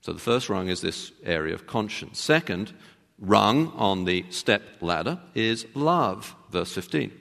So 0.00 0.14
the 0.14 0.20
first 0.20 0.48
rung 0.48 0.68
is 0.68 0.80
this 0.80 1.12
area 1.22 1.54
of 1.54 1.66
conscience. 1.66 2.18
Second 2.20 2.72
rung 3.18 3.68
on 3.74 4.04
the 4.04 4.24
step 4.30 4.62
ladder 4.80 5.18
is 5.34 5.66
love, 5.74 6.34
verse 6.50 6.72
15. 6.72 7.12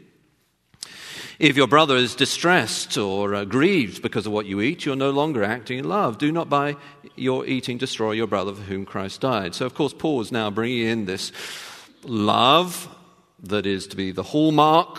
If 1.44 1.58
your 1.58 1.68
brother 1.68 1.98
is 1.98 2.16
distressed 2.16 2.98
or 2.98 3.36
uh, 3.36 3.44
grieved 3.44 4.02
because 4.02 4.26
of 4.26 4.32
what 4.32 4.46
you 4.46 4.62
eat, 4.62 4.86
you're 4.86 4.96
no 4.96 5.10
longer 5.12 5.44
acting 5.44 5.78
in 5.78 5.90
love. 5.90 6.18
Do 6.18 6.32
not 6.32 6.48
by 6.48 6.78
your 7.18 7.46
eating 7.46 7.78
destroy 7.78 8.14
your 8.14 8.28
brother 8.28 8.54
for 8.54 8.62
whom 8.62 8.86
Christ 8.86 9.20
died. 9.20 9.54
So, 9.54 9.66
of 9.66 9.74
course, 9.76 9.92
Paul 9.92 10.22
is 10.22 10.32
now 10.32 10.50
bringing 10.50 10.88
in 10.88 11.04
this 11.04 11.34
love 12.06 12.88
that 13.42 13.66
is 13.66 13.88
to 13.88 13.98
be 13.98 14.12
the 14.12 14.24
hallmark, 14.24 14.98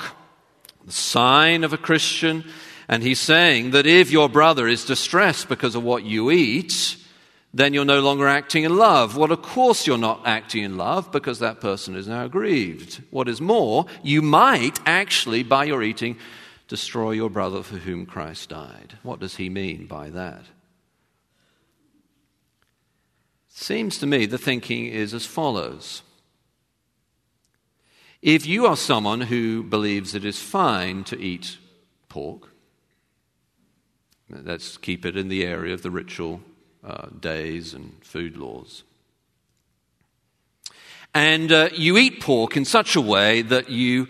the 0.84 0.92
sign 0.92 1.64
of 1.64 1.72
a 1.72 1.78
Christian. 1.78 2.44
And 2.88 3.02
he's 3.02 3.20
saying 3.20 3.70
that 3.70 3.86
if 3.86 4.10
your 4.10 4.28
brother 4.28 4.68
is 4.68 4.84
distressed 4.84 5.48
because 5.48 5.74
of 5.74 5.82
what 5.82 6.04
you 6.04 6.30
eat, 6.30 6.98
then 7.54 7.72
you're 7.72 7.84
no 7.84 8.00
longer 8.00 8.26
acting 8.26 8.64
in 8.64 8.76
love. 8.76 9.16
Well, 9.16 9.30
of 9.30 9.40
course, 9.40 9.86
you're 9.86 9.96
not 9.96 10.22
acting 10.26 10.64
in 10.64 10.76
love 10.76 11.12
because 11.12 11.38
that 11.38 11.60
person 11.60 11.94
is 11.94 12.08
now 12.08 12.26
grieved. 12.26 13.00
What 13.10 13.28
is 13.28 13.40
more, 13.40 13.86
you 14.02 14.22
might 14.22 14.80
actually, 14.84 15.44
by 15.44 15.64
your 15.64 15.80
eating, 15.80 16.18
destroy 16.66 17.12
your 17.12 17.30
brother 17.30 17.62
for 17.62 17.76
whom 17.76 18.06
Christ 18.06 18.48
died. 18.48 18.98
What 19.04 19.20
does 19.20 19.36
he 19.36 19.48
mean 19.48 19.86
by 19.86 20.10
that? 20.10 20.42
Seems 23.48 23.98
to 23.98 24.06
me 24.06 24.26
the 24.26 24.36
thinking 24.36 24.86
is 24.86 25.14
as 25.14 25.24
follows. 25.24 26.02
If 28.20 28.46
you 28.46 28.66
are 28.66 28.76
someone 28.76 29.20
who 29.20 29.62
believes 29.62 30.16
it 30.16 30.24
is 30.24 30.40
fine 30.40 31.04
to 31.04 31.20
eat 31.20 31.58
pork, 32.08 32.48
let's 34.28 34.76
keep 34.76 35.06
it 35.06 35.16
in 35.16 35.28
the 35.28 35.44
area 35.44 35.72
of 35.72 35.82
the 35.82 35.90
ritual 35.92 36.40
uh, 36.86 37.06
days 37.20 37.74
and 37.74 37.96
food 38.02 38.36
laws. 38.36 38.82
And 41.14 41.52
uh, 41.52 41.68
you 41.72 41.96
eat 41.96 42.20
pork 42.20 42.56
in 42.56 42.64
such 42.64 42.96
a 42.96 43.00
way 43.00 43.42
that 43.42 43.70
you 43.70 44.08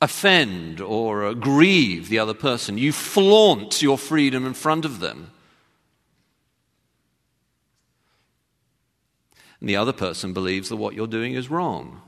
offend 0.00 0.80
or 0.80 1.26
uh, 1.26 1.32
grieve 1.34 2.08
the 2.08 2.18
other 2.18 2.34
person. 2.34 2.78
You 2.78 2.92
flaunt 2.92 3.82
your 3.82 3.98
freedom 3.98 4.46
in 4.46 4.54
front 4.54 4.84
of 4.84 5.00
them. 5.00 5.30
And 9.60 9.68
the 9.68 9.76
other 9.76 9.92
person 9.92 10.32
believes 10.32 10.68
that 10.68 10.76
what 10.76 10.94
you're 10.94 11.06
doing 11.06 11.34
is 11.34 11.50
wrong. 11.50 12.02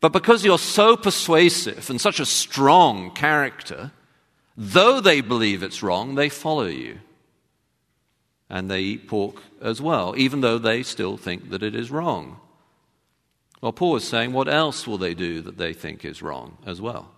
But 0.00 0.12
because 0.12 0.44
you're 0.44 0.58
so 0.58 0.96
persuasive 0.96 1.90
and 1.90 2.00
such 2.00 2.20
a 2.20 2.26
strong 2.26 3.10
character, 3.12 3.92
Though 4.62 5.00
they 5.00 5.22
believe 5.22 5.62
it's 5.62 5.82
wrong, 5.82 6.16
they 6.16 6.28
follow 6.28 6.66
you. 6.66 7.00
And 8.50 8.70
they 8.70 8.82
eat 8.82 9.08
pork 9.08 9.36
as 9.62 9.80
well, 9.80 10.14
even 10.18 10.42
though 10.42 10.58
they 10.58 10.82
still 10.82 11.16
think 11.16 11.48
that 11.48 11.62
it 11.62 11.74
is 11.74 11.90
wrong. 11.90 12.38
Well, 13.62 13.72
Paul 13.72 13.96
is 13.96 14.04
saying, 14.04 14.34
what 14.34 14.48
else 14.48 14.86
will 14.86 14.98
they 14.98 15.14
do 15.14 15.40
that 15.40 15.56
they 15.56 15.72
think 15.72 16.04
is 16.04 16.20
wrong 16.20 16.58
as 16.66 16.78
well? 16.78 17.10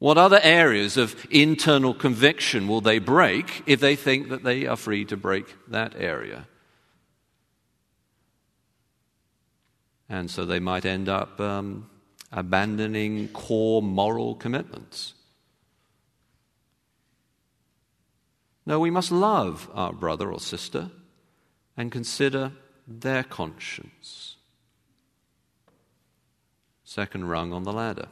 What 0.00 0.18
other 0.18 0.40
areas 0.42 0.96
of 0.96 1.28
internal 1.30 1.94
conviction 1.94 2.66
will 2.66 2.80
they 2.80 2.98
break 2.98 3.62
if 3.64 3.78
they 3.78 3.94
think 3.94 4.30
that 4.30 4.42
they 4.42 4.66
are 4.66 4.76
free 4.76 5.04
to 5.04 5.16
break 5.16 5.46
that 5.68 5.94
area? 5.96 6.48
And 10.08 10.28
so 10.28 10.44
they 10.44 10.58
might 10.58 10.84
end 10.84 11.08
up 11.08 11.40
um, 11.40 11.88
abandoning 12.32 13.28
core 13.28 13.80
moral 13.80 14.34
commitments. 14.34 15.14
No, 18.64 18.78
we 18.78 18.90
must 18.90 19.10
love 19.10 19.68
our 19.74 19.92
brother 19.92 20.32
or 20.32 20.40
sister 20.40 20.90
and 21.76 21.90
consider 21.90 22.52
their 22.86 23.22
conscience. 23.22 24.36
Second 26.84 27.28
rung 27.28 27.52
on 27.52 27.64
the 27.64 27.72
ladder. 27.72 28.08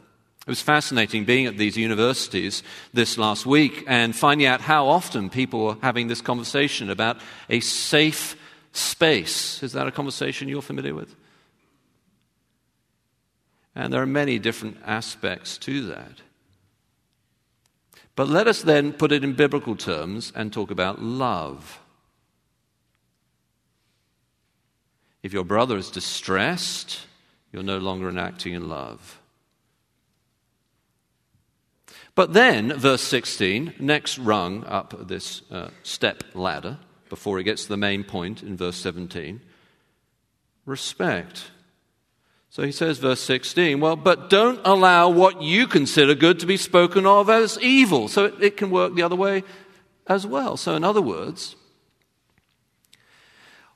It 0.46 0.48
was 0.48 0.62
fascinating 0.62 1.26
being 1.26 1.46
at 1.46 1.58
these 1.58 1.76
universities 1.76 2.62
this 2.94 3.18
last 3.18 3.44
week 3.44 3.84
and 3.86 4.16
finding 4.16 4.46
out 4.46 4.62
how 4.62 4.86
often 4.88 5.28
people 5.28 5.64
were 5.64 5.76
having 5.82 6.08
this 6.08 6.22
conversation 6.22 6.88
about 6.88 7.18
a 7.50 7.60
safe 7.60 8.36
space. 8.72 9.62
Is 9.62 9.72
that 9.72 9.86
a 9.86 9.92
conversation 9.92 10.48
you're 10.48 10.62
familiar 10.62 10.94
with? 10.94 11.14
And 13.74 13.92
there 13.92 14.02
are 14.02 14.06
many 14.06 14.38
different 14.38 14.78
aspects 14.84 15.58
to 15.58 15.86
that. 15.88 16.22
But 18.20 18.28
let 18.28 18.48
us 18.48 18.60
then 18.60 18.92
put 18.92 19.12
it 19.12 19.24
in 19.24 19.32
biblical 19.32 19.74
terms 19.74 20.30
and 20.36 20.52
talk 20.52 20.70
about 20.70 21.00
love. 21.00 21.80
If 25.22 25.32
your 25.32 25.42
brother 25.42 25.78
is 25.78 25.88
distressed, 25.88 27.06
you're 27.50 27.62
no 27.62 27.78
longer 27.78 28.14
acting 28.18 28.52
in 28.52 28.68
love. 28.68 29.22
But 32.14 32.34
then, 32.34 32.78
verse 32.78 33.00
16, 33.00 33.76
next 33.78 34.18
rung 34.18 34.64
up 34.64 35.08
this 35.08 35.40
uh, 35.50 35.70
step 35.82 36.22
ladder 36.34 36.76
before 37.08 37.38
it 37.38 37.44
gets 37.44 37.62
to 37.62 37.68
the 37.70 37.78
main 37.78 38.04
point 38.04 38.42
in 38.42 38.54
verse 38.54 38.76
17 38.76 39.40
respect. 40.66 41.52
So 42.50 42.64
he 42.64 42.72
says, 42.72 42.98
verse 42.98 43.20
16, 43.20 43.80
well, 43.80 43.96
but 43.96 44.28
don't 44.28 44.60
allow 44.64 45.08
what 45.08 45.40
you 45.40 45.66
consider 45.66 46.14
good 46.14 46.40
to 46.40 46.46
be 46.46 46.56
spoken 46.56 47.06
of 47.06 47.30
as 47.30 47.58
evil. 47.62 48.08
So 48.08 48.26
it, 48.26 48.42
it 48.42 48.56
can 48.56 48.70
work 48.70 48.94
the 48.94 49.02
other 49.02 49.16
way 49.16 49.44
as 50.08 50.26
well. 50.26 50.56
So, 50.56 50.74
in 50.74 50.82
other 50.82 51.00
words, 51.00 51.54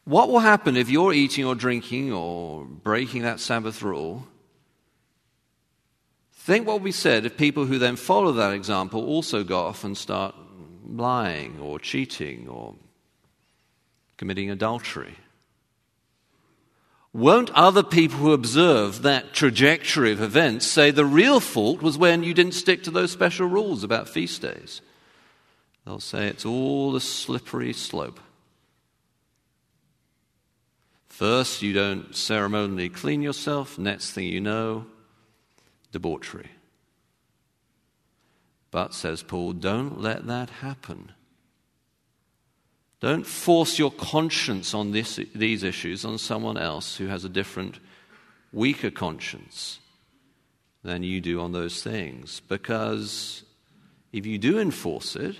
What 0.05 0.29
will 0.29 0.41
happen 0.41 0.77
if 0.77 0.91
you're 0.91 1.15
eating 1.15 1.47
or 1.47 1.55
drinking 1.55 2.13
or 2.13 2.65
breaking 2.65 3.23
that 3.23 3.41
Sabbath 3.41 3.83
rule? 3.83 4.27
Think 6.33 6.67
what 6.67 6.75
will 6.75 6.85
be 6.85 6.93
said 6.93 7.25
if 7.25 7.39
people 7.39 7.65
who 7.65 7.79
then 7.79 7.97
follow 7.97 8.33
that 8.33 8.53
example 8.53 9.03
also 9.03 9.43
go 9.45 9.61
off 9.61 9.83
and 9.83 9.97
start 9.97 10.35
lying 10.87 11.59
or 11.59 11.79
cheating 11.79 12.49
or 12.49 12.75
committing 14.19 14.51
adultery. 14.51 15.17
Won't 17.15 17.51
other 17.51 17.85
people 17.85 18.19
who 18.19 18.33
observe 18.33 19.03
that 19.03 19.33
trajectory 19.33 20.11
of 20.11 20.21
events 20.21 20.67
say 20.67 20.91
the 20.91 21.05
real 21.05 21.39
fault 21.39 21.81
was 21.81 21.97
when 21.97 22.25
you 22.25 22.35
didn't 22.35 22.55
stick 22.55 22.83
to 22.83 22.91
those 22.91 23.13
special 23.13 23.47
rules 23.47 23.85
about 23.85 24.09
feast 24.09 24.43
days? 24.43 24.83
They'll 25.87 26.01
say 26.01 26.27
it's 26.27 26.45
all 26.45 26.97
a 26.97 27.01
slippery 27.01 27.73
slope. 27.73 28.19
First, 31.07 31.63
you 31.63 31.73
don't 31.73 32.17
ceremonially 32.17 32.89
clean 32.89 33.23
yourself. 33.23 33.79
Next 33.79 34.11
thing 34.11 34.27
you 34.27 34.41
know, 34.41 34.87
debauchery. 35.93 36.51
But, 38.73 38.93
says 38.93 39.23
Paul, 39.23 39.53
don't 39.53 40.01
let 40.01 40.27
that 40.27 40.51
happen. 40.51 41.13
Don't 43.05 43.27
force 43.27 43.79
your 43.79 43.91
conscience 43.91 44.73
on 44.73 44.93
this, 44.93 45.21
these 45.35 45.63
issues 45.63 46.07
on 46.07 46.17
someone 46.17 46.57
else 46.57 46.97
who 46.97 47.07
has 47.09 47.23
a 47.23 47.29
different, 47.29 47.79
weaker 48.51 48.91
conscience 48.91 49.79
than 50.83 51.03
you 51.03 51.21
do 51.21 51.39
on 51.39 51.53
those 51.53 51.83
things. 51.83 52.41
Because 52.49 53.43
if 54.11 54.25
you 54.25 54.39
do 54.39 54.59
enforce 54.59 55.17
it, 55.17 55.37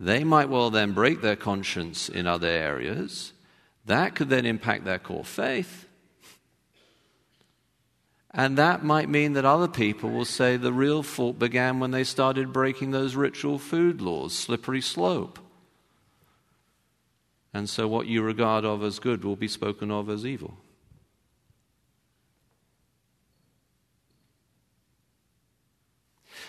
they 0.00 0.24
might 0.24 0.48
well 0.48 0.70
then 0.70 0.92
break 0.92 1.20
their 1.20 1.36
conscience 1.36 2.08
in 2.08 2.26
other 2.26 2.48
areas. 2.48 3.34
That 3.84 4.14
could 4.14 4.30
then 4.30 4.46
impact 4.46 4.86
their 4.86 4.98
core 4.98 5.22
faith. 5.22 5.86
And 8.30 8.56
that 8.56 8.82
might 8.82 9.10
mean 9.10 9.34
that 9.34 9.44
other 9.44 9.68
people 9.68 10.08
will 10.08 10.24
say 10.24 10.56
the 10.56 10.72
real 10.72 11.02
fault 11.02 11.38
began 11.38 11.78
when 11.78 11.90
they 11.90 12.04
started 12.04 12.54
breaking 12.54 12.92
those 12.92 13.16
ritual 13.16 13.58
food 13.58 14.00
laws, 14.00 14.32
slippery 14.32 14.80
slope. 14.80 15.40
And 17.54 17.70
so 17.70 17.88
what 17.88 18.06
you 18.06 18.20
regard 18.20 18.64
of 18.64 18.82
as 18.82 18.98
good 18.98 19.24
will 19.24 19.36
be 19.36 19.48
spoken 19.48 19.90
of 19.90 20.10
as 20.10 20.26
evil. 20.26 20.58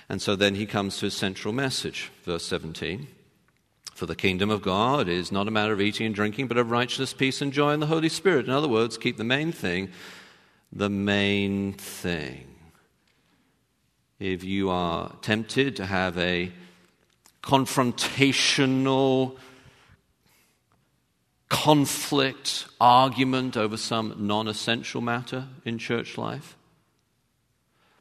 And 0.10 0.22
so 0.22 0.36
then 0.36 0.56
he 0.56 0.66
comes 0.66 0.98
to 0.98 1.06
his 1.06 1.16
central 1.16 1.54
message, 1.54 2.12
verse 2.24 2.46
17. 2.46 3.08
For 3.94 4.06
the 4.06 4.16
kingdom 4.16 4.50
of 4.50 4.62
God 4.62 5.08
is 5.08 5.32
not 5.32 5.48
a 5.48 5.52
matter 5.52 5.72
of 5.74 5.80
eating 5.80 6.08
and 6.08 6.14
drinking, 6.16 6.48
but 6.48 6.58
of 6.58 6.70
righteousness, 6.70 7.14
peace, 7.14 7.42
and 7.42 7.54
joy 7.54 7.72
in 7.72 7.80
the 7.80 7.86
Holy 7.86 8.10
Spirit. 8.10 8.46
In 8.46 8.52
other 8.52 8.68
words, 8.68 8.98
keep 8.98 9.18
the 9.18 9.24
main 9.24 9.52
thing 9.52 9.90
the 10.76 10.90
main 10.90 11.74
thing. 11.74 12.48
If 14.20 14.44
you 14.44 14.70
are 14.70 15.12
tempted 15.22 15.78
to 15.78 15.86
have 15.86 16.18
a 16.18 16.52
confrontational 17.42 19.38
conflict, 21.50 22.68
argument 22.80 23.56
over 23.56 23.78
some 23.78 24.16
non 24.18 24.48
essential 24.48 25.02
matter 25.02 25.48
in 25.64 25.78
church 25.78 26.18
life, 26.18 26.58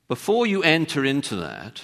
before 0.08 0.46
you 0.46 0.62
enter 0.62 1.04
into 1.04 1.36
that, 1.36 1.82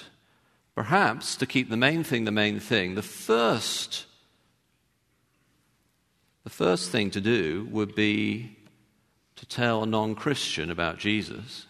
perhaps 0.74 1.36
to 1.36 1.46
keep 1.46 1.70
the 1.70 1.76
main 1.76 2.04
thing 2.04 2.24
the 2.24 2.30
main 2.30 2.60
thing, 2.60 2.94
the 2.94 3.02
first 3.02 4.06
the 6.44 6.50
first 6.50 6.90
thing 6.90 7.10
to 7.10 7.20
do 7.20 7.68
would 7.70 7.94
be 7.94 8.56
to 9.36 9.46
tell 9.46 9.82
a 9.82 9.86
non 9.86 10.14
Christian 10.14 10.70
about 10.70 10.98
Jesus, 10.98 11.66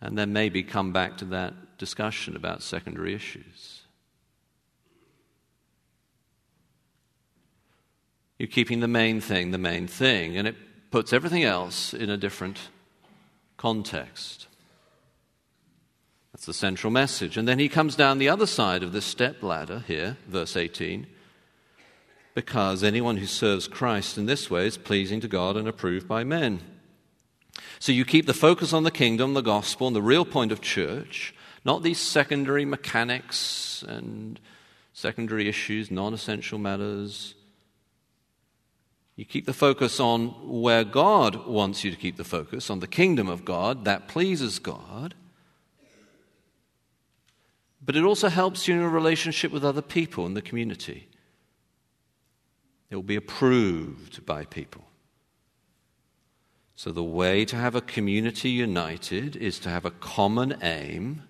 and 0.00 0.16
then 0.16 0.32
maybe 0.32 0.62
come 0.62 0.92
back 0.92 1.18
to 1.18 1.24
that 1.26 1.76
discussion 1.78 2.36
about 2.36 2.62
secondary 2.62 3.14
issues. 3.14 3.73
You're 8.38 8.48
keeping 8.48 8.80
the 8.80 8.88
main 8.88 9.20
thing 9.20 9.50
the 9.50 9.58
main 9.58 9.86
thing, 9.86 10.36
and 10.36 10.48
it 10.48 10.56
puts 10.90 11.12
everything 11.12 11.44
else 11.44 11.94
in 11.94 12.10
a 12.10 12.16
different 12.16 12.58
context. 13.56 14.48
That's 16.32 16.46
the 16.46 16.54
central 16.54 16.90
message. 16.90 17.36
And 17.36 17.46
then 17.46 17.58
he 17.58 17.68
comes 17.68 17.94
down 17.94 18.18
the 18.18 18.28
other 18.28 18.46
side 18.46 18.82
of 18.82 18.92
this 18.92 19.04
step 19.04 19.42
ladder 19.42 19.84
here, 19.86 20.16
verse 20.28 20.56
18 20.56 21.06
because 22.34 22.82
anyone 22.82 23.16
who 23.16 23.26
serves 23.26 23.68
Christ 23.68 24.18
in 24.18 24.26
this 24.26 24.50
way 24.50 24.66
is 24.66 24.76
pleasing 24.76 25.20
to 25.20 25.28
God 25.28 25.56
and 25.56 25.68
approved 25.68 26.06
by 26.08 26.24
men. 26.24 26.60
So 27.78 27.92
you 27.92 28.04
keep 28.04 28.26
the 28.26 28.34
focus 28.34 28.72
on 28.72 28.82
the 28.82 28.90
kingdom, 28.90 29.34
the 29.34 29.40
gospel, 29.40 29.86
and 29.86 29.94
the 29.94 30.02
real 30.02 30.24
point 30.24 30.50
of 30.50 30.60
church, 30.60 31.32
not 31.64 31.82
these 31.82 32.00
secondary 32.00 32.64
mechanics 32.64 33.84
and 33.86 34.40
secondary 34.92 35.48
issues, 35.48 35.90
non 35.90 36.12
essential 36.12 36.58
matters. 36.58 37.34
You 39.16 39.24
keep 39.24 39.46
the 39.46 39.52
focus 39.52 40.00
on 40.00 40.28
where 40.60 40.82
God 40.82 41.46
wants 41.46 41.84
you 41.84 41.90
to 41.90 41.96
keep 41.96 42.16
the 42.16 42.24
focus, 42.24 42.68
on 42.68 42.80
the 42.80 42.88
kingdom 42.88 43.28
of 43.28 43.44
God, 43.44 43.84
that 43.84 44.08
pleases 44.08 44.58
God. 44.58 45.14
But 47.84 47.96
it 47.96 48.02
also 48.02 48.28
helps 48.28 48.66
you 48.66 48.74
in 48.74 48.80
a 48.80 48.88
relationship 48.88 49.52
with 49.52 49.64
other 49.64 49.82
people 49.82 50.26
in 50.26 50.34
the 50.34 50.42
community. 50.42 51.08
It 52.90 52.96
will 52.96 53.02
be 53.02 53.16
approved 53.16 54.24
by 54.26 54.46
people. 54.46 54.84
So, 56.76 56.90
the 56.90 57.04
way 57.04 57.44
to 57.44 57.56
have 57.56 57.76
a 57.76 57.80
community 57.80 58.50
united 58.50 59.36
is 59.36 59.60
to 59.60 59.70
have 59.70 59.84
a 59.84 59.92
common 59.92 60.58
aim. 60.60 61.22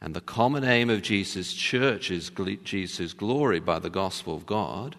And 0.00 0.14
the 0.14 0.22
common 0.22 0.64
aim 0.64 0.88
of 0.88 1.02
Jesus' 1.02 1.52
church 1.52 2.10
is 2.10 2.30
Jesus' 2.64 3.12
glory 3.12 3.60
by 3.60 3.78
the 3.78 3.90
gospel 3.90 4.34
of 4.34 4.46
God. 4.46 4.96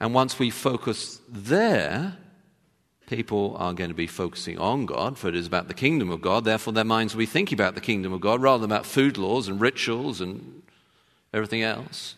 And 0.00 0.14
once 0.14 0.38
we 0.38 0.50
focus 0.50 1.20
there, 1.28 2.16
people 3.08 3.56
are 3.58 3.72
going 3.72 3.90
to 3.90 3.94
be 3.94 4.06
focusing 4.06 4.58
on 4.58 4.86
God, 4.86 5.18
for 5.18 5.28
it 5.28 5.34
is 5.34 5.46
about 5.46 5.68
the 5.68 5.74
kingdom 5.74 6.10
of 6.10 6.20
God. 6.20 6.44
Therefore, 6.44 6.72
their 6.72 6.84
minds 6.84 7.14
will 7.14 7.20
be 7.20 7.26
thinking 7.26 7.56
about 7.56 7.74
the 7.74 7.80
kingdom 7.80 8.12
of 8.12 8.20
God 8.20 8.40
rather 8.40 8.60
than 8.60 8.70
about 8.70 8.86
food 8.86 9.16
laws 9.16 9.48
and 9.48 9.60
rituals 9.60 10.20
and 10.20 10.62
everything 11.32 11.62
else. 11.62 12.14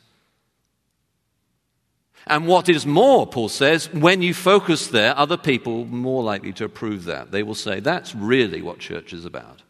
And 2.26 2.46
what 2.46 2.68
is 2.68 2.84
more, 2.84 3.26
Paul 3.26 3.48
says, 3.48 3.92
when 3.92 4.20
you 4.20 4.34
focus 4.34 4.88
there, 4.88 5.16
other 5.16 5.38
people 5.38 5.82
are 5.82 5.86
more 5.86 6.22
likely 6.22 6.52
to 6.54 6.64
approve 6.64 7.04
that. 7.04 7.30
They 7.30 7.42
will 7.42 7.54
say, 7.54 7.80
that's 7.80 8.14
really 8.14 8.60
what 8.60 8.78
church 8.78 9.12
is 9.12 9.24
about. 9.24 9.62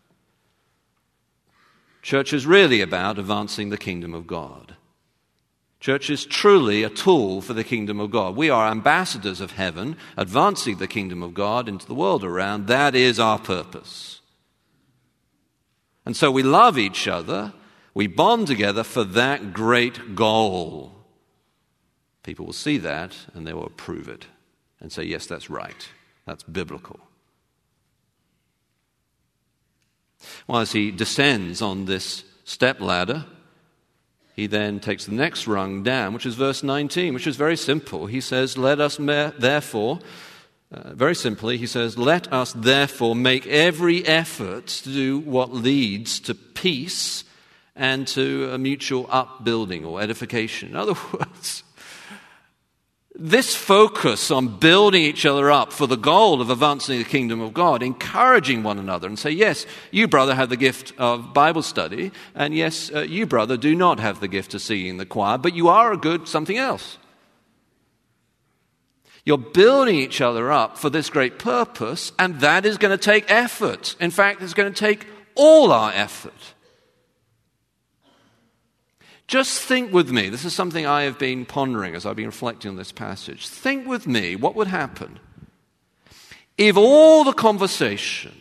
Church 2.03 2.33
is 2.33 2.47
really 2.47 2.81
about 2.81 3.19
advancing 3.19 3.69
the 3.69 3.79
kingdom 3.79 4.15
of 4.15 4.27
God. 4.27 4.75
Church 5.81 6.11
is 6.11 6.27
truly 6.27 6.83
a 6.83 6.91
tool 6.91 7.41
for 7.41 7.55
the 7.55 7.65
kingdom 7.65 8.01
of 8.01 8.11
God. 8.11 8.37
We 8.37 8.51
are 8.51 8.71
ambassadors 8.71 9.41
of 9.41 9.53
heaven, 9.53 9.97
advancing 10.15 10.77
the 10.77 10.87
kingdom 10.87 11.23
of 11.23 11.33
God 11.33 11.69
into 11.69 11.87
the 11.87 11.95
world 11.95 12.23
around. 12.23 12.67
That 12.67 12.95
is 12.95 13.19
our 13.19 13.39
purpose. 13.39 14.21
And 16.05 16.15
so 16.15 16.31
we 16.31 16.43
love 16.43 16.77
each 16.77 17.09
other, 17.09 17.55
we 17.95 18.07
bond 18.07 18.47
together 18.47 18.83
for 18.85 19.05
that 19.05 19.55
great 19.55 20.15
goal. 20.15 20.93
People 22.23 22.47
will 22.47 22.53
see 22.53 22.77
that 22.79 23.17
and 23.33 23.47
they 23.47 23.55
will 23.55 23.67
approve 23.67 24.09
it 24.09 24.27
and 24.81 24.93
say, 24.93 25.05
yes, 25.05 25.27
that's 25.27 25.49
right. 25.49 25.89
That's 26.27 26.43
biblical. 26.43 27.01
Well, 30.47 30.61
as 30.61 30.73
he 30.73 30.91
descends 30.91 31.63
on 31.63 31.87
this 31.87 32.25
step 32.45 32.81
ladder, 32.81 33.25
he 34.41 34.47
then 34.47 34.81
takes 34.81 35.05
the 35.05 35.13
next 35.13 35.47
rung 35.47 35.83
down, 35.83 36.15
which 36.15 36.25
is 36.25 36.35
verse 36.35 36.63
19, 36.63 37.13
which 37.13 37.27
is 37.27 37.37
very 37.37 37.59
simple. 37.59 38.07
He 38.07 38.23
says, 38.23 38.57
Let 38.57 38.81
us 38.81 38.97
therefore, 38.97 39.99
uh, 40.73 40.95
very 40.95 41.15
simply, 41.15 41.59
he 41.59 41.67
says, 41.67 41.99
Let 41.99 42.33
us 42.33 42.55
therefore 42.55 43.15
make 43.15 43.47
every 43.47 44.03
effort 44.07 44.67
to 44.69 44.89
do 44.89 45.19
what 45.19 45.53
leads 45.53 46.21
to 46.21 46.35
peace 46.35 47.25
and 47.77 48.09
to 48.09 48.51
a 48.51 48.57
mutual 48.57 49.07
upbuilding 49.11 49.85
or 49.85 50.01
edification. 50.01 50.71
In 50.71 50.77
other 50.77 50.95
words, 51.13 51.63
this 53.23 53.55
focus 53.55 54.31
on 54.31 54.49
building 54.59 55.03
each 55.03 55.27
other 55.27 55.51
up 55.51 55.75
for 55.75 55.87
the 55.87 55.97
goal 55.97 56.41
of 56.41 56.49
advancing 56.49 56.99
the 56.99 57.05
kingdom 57.05 57.43
of 57.43 57.53
God, 57.53 57.83
encouraging 57.83 58.63
one 58.63 58.79
another, 58.79 59.07
and 59.07 59.19
say, 59.19 59.31
yes, 59.31 59.67
you, 59.91 60.09
brother, 60.09 60.35
have 60.35 60.49
the 60.49 60.57
gift 60.57 60.95
of 60.97 61.35
Bible 61.35 61.61
study, 61.61 62.13
and 62.35 62.55
yes, 62.55 62.91
uh, 62.95 63.01
you, 63.03 63.27
brother, 63.27 63.59
do 63.59 63.75
not 63.75 64.01
have 64.01 64.21
the 64.21 64.29
gift 64.29 64.55
of 64.55 64.63
singing 64.63 64.87
in 64.87 64.97
the 64.97 65.05
choir, 65.05 65.37
but 65.37 65.55
you 65.55 65.69
are 65.69 65.93
a 65.93 65.99
good 65.99 66.29
something 66.29 66.57
else. 66.57 66.97
You're 69.27 69.37
building 69.37 69.97
each 69.97 70.23
other 70.23 70.51
up 70.51 70.79
for 70.79 70.89
this 70.89 71.11
great 71.11 71.39
purpose, 71.39 72.13
and 72.19 72.41
that 72.41 72.65
is 72.65 72.79
going 72.79 72.97
to 72.97 73.05
take 73.05 73.31
effort. 73.31 73.97
In 74.01 74.11
fact, 74.11 74.41
it's 74.41 74.55
going 74.55 74.73
to 74.73 74.79
take 74.79 75.07
all 75.35 75.73
our 75.73 75.93
effort. 75.93 76.55
Just 79.31 79.63
think 79.63 79.93
with 79.93 80.11
me. 80.11 80.29
This 80.29 80.45
is 80.45 80.53
something 80.53 80.87
I 80.87 81.03
have 81.03 81.17
been 81.17 81.47
pondering 81.47 81.95
as 81.95 82.05
I've 82.05 82.17
been 82.17 82.27
reflecting 82.27 82.69
on 82.69 82.77
this 82.77 82.91
passage. 82.91 83.47
Think 83.47 83.87
with 83.87 84.05
me 84.05 84.35
what 84.35 84.57
would 84.57 84.67
happen 84.67 85.21
if 86.59 86.77
all 86.77 87.23
the 87.23 87.33
conversation, 87.33 88.33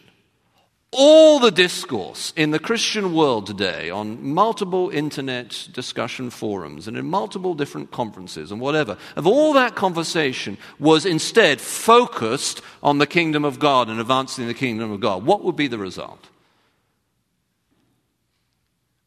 all 0.90 1.38
the 1.38 1.52
discourse 1.52 2.34
in 2.36 2.50
the 2.50 2.58
Christian 2.58 3.14
world 3.14 3.46
today 3.46 3.92
on 3.92 4.34
multiple 4.34 4.90
internet 4.90 5.68
discussion 5.74 6.32
forums 6.32 6.88
and 6.88 6.98
in 6.98 7.06
multiple 7.06 7.54
different 7.54 7.92
conferences 7.92 8.52
and 8.52 8.60
whatever, 8.60 8.98
of 9.16 9.28
all 9.28 9.54
that 9.54 9.76
conversation 9.76 10.58
was 10.80 11.06
instead 11.06 11.62
focused 11.62 12.64
on 12.82 12.98
the 12.98 13.06
kingdom 13.06 13.46
of 13.46 13.60
God 13.60 13.90
and 13.90 14.00
advancing 14.00 14.48
the 14.48 14.56
kingdom 14.56 14.90
of 14.90 15.02
God, 15.02 15.24
what 15.24 15.44
would 15.44 15.56
be 15.56 15.68
the 15.68 15.78
result? 15.78 16.30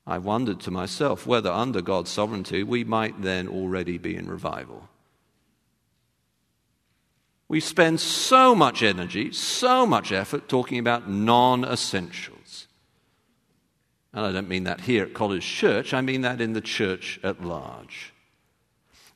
I 0.07 0.19
wondered 0.19 0.61
to 0.61 0.71
myself 0.71 1.27
whether 1.27 1.51
under 1.51 1.81
God's 1.81 2.11
sovereignty 2.11 2.63
we 2.63 2.85
might 2.85 3.23
then 3.23 3.49
already 3.49 3.99
be 3.99 4.17
in 4.17 4.29
revival. 4.29 4.89
We 7.49 7.61
spend 7.61 8.01
so 8.01 8.55
much 8.55 8.83
energy, 8.83 9.31
so 9.33 9.87
much 9.87 10.11
effort 10.11 10.49
talking 10.49 10.79
about 10.79 11.09
non 11.09 11.65
essentials. 11.65 12.67
And 14.13 14.27
I 14.27 14.33
don't 14.33 14.49
mean 14.49 14.65
that 14.65 14.83
here 14.83 15.05
at 15.05 15.15
College 15.15 15.47
Church, 15.47 15.95
I 15.95 16.01
mean 16.01 16.23
that 16.23 16.41
in 16.41 16.53
the 16.53 16.61
church 16.61 17.21
at 17.23 17.45
large. 17.45 18.12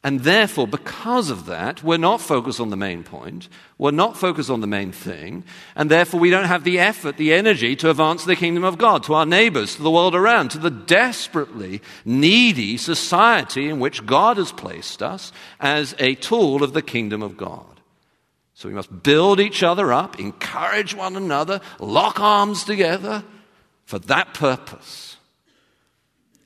And 0.07 0.21
therefore, 0.21 0.69
because 0.69 1.31
of 1.31 1.47
that, 1.47 1.83
we're 1.83 1.97
not 1.97 2.21
focused 2.21 2.61
on 2.61 2.71
the 2.71 2.77
main 2.77 3.03
point, 3.03 3.49
we're 3.77 3.91
not 3.91 4.17
focused 4.17 4.51
on 4.51 4.61
the 4.61 4.69
main 4.69 4.93
thing, 4.93 5.43
and 5.75 5.91
therefore 5.91 6.21
we 6.21 6.31
don't 6.31 6.45
have 6.45 6.63
the 6.63 6.79
effort, 6.79 7.17
the 7.17 7.33
energy 7.33 7.75
to 7.75 7.91
advance 7.91 8.25
the 8.25 8.37
kingdom 8.37 8.63
of 8.63 8.79
God 8.79 9.03
to 9.03 9.15
our 9.15 9.27
neighbors, 9.27 9.75
to 9.75 9.83
the 9.83 9.91
world 9.91 10.15
around, 10.15 10.53
to 10.53 10.59
the 10.59 10.71
desperately 10.71 11.83
needy 12.05 12.77
society 12.77 13.69
in 13.69 13.81
which 13.81 14.07
God 14.07 14.37
has 14.37 14.53
placed 14.53 15.03
us 15.03 15.33
as 15.59 15.97
a 15.99 16.15
tool 16.15 16.63
of 16.63 16.73
the 16.73 16.83
kingdom 16.83 17.21
of 17.21 17.37
God. 17.37 17.81
So 18.55 18.69
we 18.69 18.77
must 18.77 19.03
build 19.03 19.41
each 19.41 19.65
other 19.65 19.93
up, 19.93 20.21
encourage 20.21 20.95
one 20.95 21.17
another, 21.17 21.61
lock 21.81 22.21
arms 22.21 22.63
together 22.63 23.25
for 23.87 23.99
that 23.99 24.35
purpose. 24.35 25.17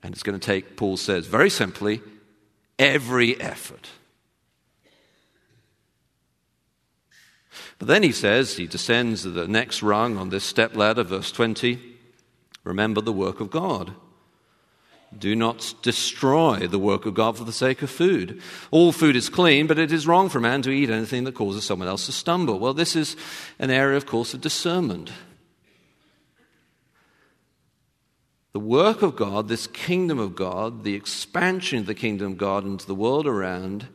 And 0.03 0.15
it's 0.15 0.23
going 0.23 0.41
to 0.41 0.47
take, 0.47 0.79
Paul 0.79 0.97
says 0.97 1.27
very 1.27 1.51
simply, 1.51 2.01
every 2.81 3.41
effort. 3.41 3.91
But 7.79 7.87
then 7.89 8.03
he 8.03 8.13
says, 8.13 8.57
he 8.57 8.67
descends 8.67 9.23
to 9.23 9.31
the 9.31 9.47
next 9.47 9.83
rung 9.83 10.17
on 10.17 10.31
this 10.31 10.45
step 10.45 10.75
ladder, 10.75 11.05
verse 11.05 11.31
20 11.31 11.79
remember 12.63 13.01
the 13.01 13.13
work 13.13 13.41
of 13.41 13.51
God. 13.51 13.95
Do 15.19 15.35
not 15.35 15.75
destroy 15.83 16.69
the 16.69 16.79
work 16.79 17.05
of 17.05 17.15
God 17.15 17.37
for 17.37 17.45
the 17.45 17.53
sake 17.53 17.83
of 17.83 17.91
food. 17.91 18.41
All 18.71 18.93
food 18.93 19.17
is 19.17 19.29
clean, 19.29 19.67
but 19.67 19.79
it 19.79 19.91
is 19.91 20.07
wrong 20.07 20.29
for 20.29 20.41
man 20.41 20.63
to 20.63 20.71
eat 20.71 20.91
anything 20.91 21.25
that 21.25 21.35
causes 21.35 21.65
someone 21.65 21.89
else 21.89 22.07
to 22.07 22.13
stumble. 22.13 22.59
Well, 22.59 22.75
this 22.75 22.95
is 22.95 23.17
an 23.59 23.71
area, 23.71 23.97
of 23.97 24.07
course, 24.07 24.35
of 24.35 24.41
discernment. 24.41 25.11
The 28.53 28.61
work 28.61 29.03
of 29.03 29.15
God, 29.15 29.49
this 29.49 29.69
kingdom 29.69 30.19
of 30.19 30.35
God, 30.35 30.83
the 30.83 30.95
expansion 30.95 31.79
of 31.81 31.87
the 31.87 31.95
kingdom 31.95 32.33
of 32.33 32.39
God 32.39 32.65
into 32.65 32.87
the 32.87 32.95
world 32.95 33.27
around, 33.27 33.87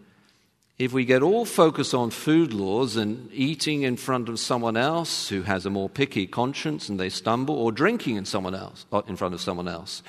if 0.78 0.94
we 0.94 1.06
get 1.06 1.22
all 1.22 1.46
focused 1.46 1.94
on 1.94 2.10
food 2.10 2.54
laws 2.54 2.96
and 2.96 3.30
eating 3.34 3.84
in 3.84 3.98
front 3.98 4.30
of 4.30 4.40
someone 4.40 4.78
else 4.78 5.30
who 5.30 5.42
has 5.44 5.66
a 5.66 5.70
more 5.70 5.90
picky 5.90 6.28
conscience 6.28 6.90
and 6.90 7.00
they 7.00 7.10
stumble, 7.10 7.56
or 7.56 7.72
drinking 7.72 8.16
in 8.16 8.26
someone 8.26 8.56
else 8.56 8.86
uh, 8.92 9.02
in 9.08 9.16
front 9.16 9.34
of 9.34 9.42
someone 9.42 9.68
else 9.68 10.04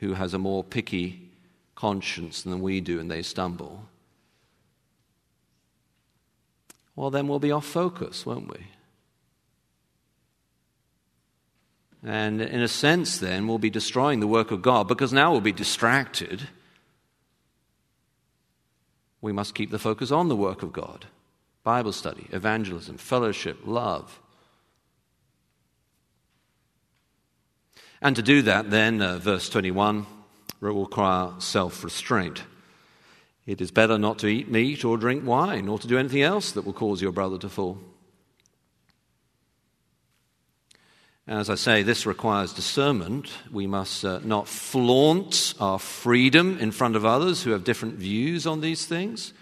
who 0.00 0.14
has 0.14 0.34
a 0.34 0.38
more 0.38 0.64
picky 0.64 1.28
conscience 1.74 2.42
than 2.42 2.60
we 2.60 2.80
do 2.80 2.98
and 3.00 3.10
they 3.10 3.22
stumble, 3.22 3.86
well, 6.96 7.10
then 7.10 7.28
we'll 7.28 7.38
be 7.38 7.52
off 7.52 7.66
focus, 7.66 8.26
won't 8.26 8.50
we? 8.50 8.66
And 12.04 12.40
in 12.40 12.62
a 12.62 12.68
sense, 12.68 13.18
then, 13.18 13.46
we'll 13.46 13.58
be 13.58 13.70
destroying 13.70 14.20
the 14.20 14.26
work 14.26 14.50
of 14.50 14.62
God 14.62 14.88
because 14.88 15.12
now 15.12 15.32
we'll 15.32 15.42
be 15.42 15.52
distracted. 15.52 16.48
We 19.20 19.32
must 19.32 19.54
keep 19.54 19.70
the 19.70 19.78
focus 19.78 20.10
on 20.10 20.28
the 20.28 20.36
work 20.36 20.62
of 20.62 20.72
God 20.72 21.06
Bible 21.62 21.92
study, 21.92 22.26
evangelism, 22.32 22.96
fellowship, 22.96 23.58
love. 23.66 24.18
And 28.00 28.16
to 28.16 28.22
do 28.22 28.40
that, 28.42 28.70
then, 28.70 29.02
uh, 29.02 29.18
verse 29.18 29.50
21 29.50 30.06
will 30.60 30.80
require 30.84 31.32
self 31.38 31.84
restraint. 31.84 32.44
It 33.46 33.60
is 33.60 33.70
better 33.70 33.98
not 33.98 34.18
to 34.20 34.26
eat 34.26 34.50
meat 34.50 34.84
or 34.84 34.96
drink 34.96 35.26
wine 35.26 35.68
or 35.68 35.78
to 35.78 35.86
do 35.86 35.98
anything 35.98 36.22
else 36.22 36.52
that 36.52 36.64
will 36.64 36.72
cause 36.72 37.02
your 37.02 37.12
brother 37.12 37.36
to 37.38 37.48
fall. 37.48 37.78
As 41.30 41.48
I 41.48 41.54
say, 41.54 41.84
this 41.84 42.06
requires 42.06 42.52
discernment. 42.52 43.30
We 43.52 43.68
must 43.68 44.04
uh, 44.04 44.18
not 44.24 44.48
flaunt 44.48 45.54
our 45.60 45.78
freedom 45.78 46.58
in 46.58 46.72
front 46.72 46.96
of 46.96 47.04
others 47.04 47.44
who 47.44 47.52
have 47.52 47.62
different 47.62 47.94
views 47.94 48.48
on 48.48 48.60
these 48.60 48.84
things. 48.84 49.32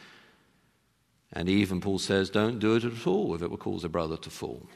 And 1.32 1.48
even 1.48 1.80
Paul 1.80 1.98
says, 1.98 2.28
don't 2.28 2.58
do 2.58 2.74
it 2.74 2.84
at 2.84 3.06
all 3.06 3.34
if 3.34 3.40
it 3.40 3.48
will 3.48 3.56
cause 3.56 3.84
a 3.84 3.88
brother 3.88 4.18
to 4.18 4.28
fall. 4.28 4.66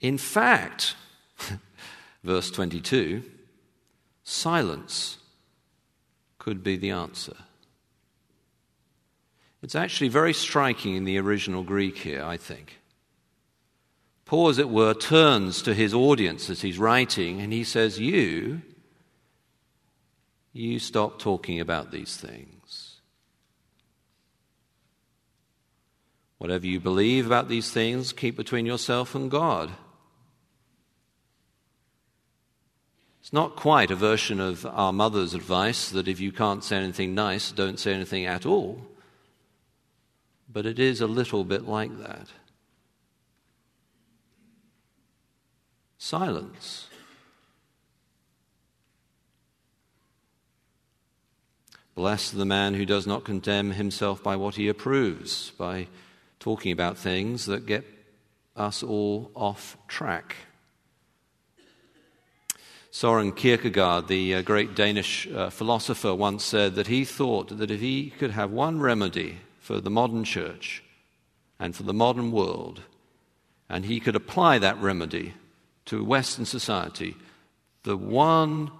In 0.00 0.16
fact, 0.16 0.94
verse 2.24 2.50
22, 2.50 3.22
silence 4.24 5.18
could 6.38 6.64
be 6.64 6.78
the 6.78 6.92
answer. 6.92 7.36
It's 9.60 9.74
actually 9.74 10.08
very 10.08 10.32
striking 10.32 10.96
in 10.96 11.04
the 11.04 11.18
original 11.18 11.62
Greek 11.62 11.98
here, 11.98 12.24
I 12.24 12.38
think. 12.38 12.78
Paul, 14.30 14.48
as 14.48 14.58
it 14.58 14.70
were, 14.70 14.94
turns 14.94 15.60
to 15.62 15.74
his 15.74 15.92
audience 15.92 16.50
as 16.50 16.62
he's 16.62 16.78
writing 16.78 17.40
and 17.40 17.52
he 17.52 17.64
says, 17.64 17.98
You, 17.98 18.62
you 20.52 20.78
stop 20.78 21.18
talking 21.18 21.58
about 21.58 21.90
these 21.90 22.16
things. 22.16 23.00
Whatever 26.38 26.64
you 26.64 26.78
believe 26.78 27.26
about 27.26 27.48
these 27.48 27.72
things, 27.72 28.12
keep 28.12 28.36
between 28.36 28.66
yourself 28.66 29.16
and 29.16 29.32
God. 29.32 29.72
It's 33.22 33.32
not 33.32 33.56
quite 33.56 33.90
a 33.90 33.96
version 33.96 34.38
of 34.38 34.64
our 34.64 34.92
mother's 34.92 35.34
advice 35.34 35.90
that 35.90 36.06
if 36.06 36.20
you 36.20 36.30
can't 36.30 36.62
say 36.62 36.76
anything 36.76 37.16
nice, 37.16 37.50
don't 37.50 37.80
say 37.80 37.94
anything 37.94 38.26
at 38.26 38.46
all. 38.46 38.80
But 40.48 40.66
it 40.66 40.78
is 40.78 41.00
a 41.00 41.08
little 41.08 41.42
bit 41.42 41.66
like 41.66 41.98
that. 41.98 42.28
Silence. 46.02 46.88
Blessed 51.94 52.38
the 52.38 52.46
man 52.46 52.72
who 52.72 52.86
does 52.86 53.06
not 53.06 53.22
condemn 53.22 53.72
himself 53.72 54.22
by 54.22 54.34
what 54.34 54.54
he 54.54 54.66
approves, 54.66 55.50
by 55.58 55.88
talking 56.38 56.72
about 56.72 56.96
things 56.96 57.44
that 57.44 57.66
get 57.66 57.84
us 58.56 58.82
all 58.82 59.30
off 59.34 59.76
track. 59.88 60.36
Soren 62.90 63.30
Kierkegaard, 63.30 64.08
the 64.08 64.36
uh, 64.36 64.40
great 64.42 64.74
Danish 64.74 65.28
uh, 65.28 65.50
philosopher, 65.50 66.14
once 66.14 66.42
said 66.42 66.76
that 66.76 66.86
he 66.86 67.04
thought 67.04 67.58
that 67.58 67.70
if 67.70 67.80
he 67.80 68.08
could 68.08 68.30
have 68.30 68.50
one 68.50 68.80
remedy 68.80 69.40
for 69.58 69.82
the 69.82 69.90
modern 69.90 70.24
church 70.24 70.82
and 71.58 71.76
for 71.76 71.82
the 71.82 71.92
modern 71.92 72.32
world, 72.32 72.80
and 73.68 73.84
he 73.84 74.00
could 74.00 74.16
apply 74.16 74.58
that 74.58 74.80
remedy 74.80 75.34
to 75.90 76.04
Western 76.04 76.44
society, 76.44 77.16
the 77.82 77.96
one 77.96 78.70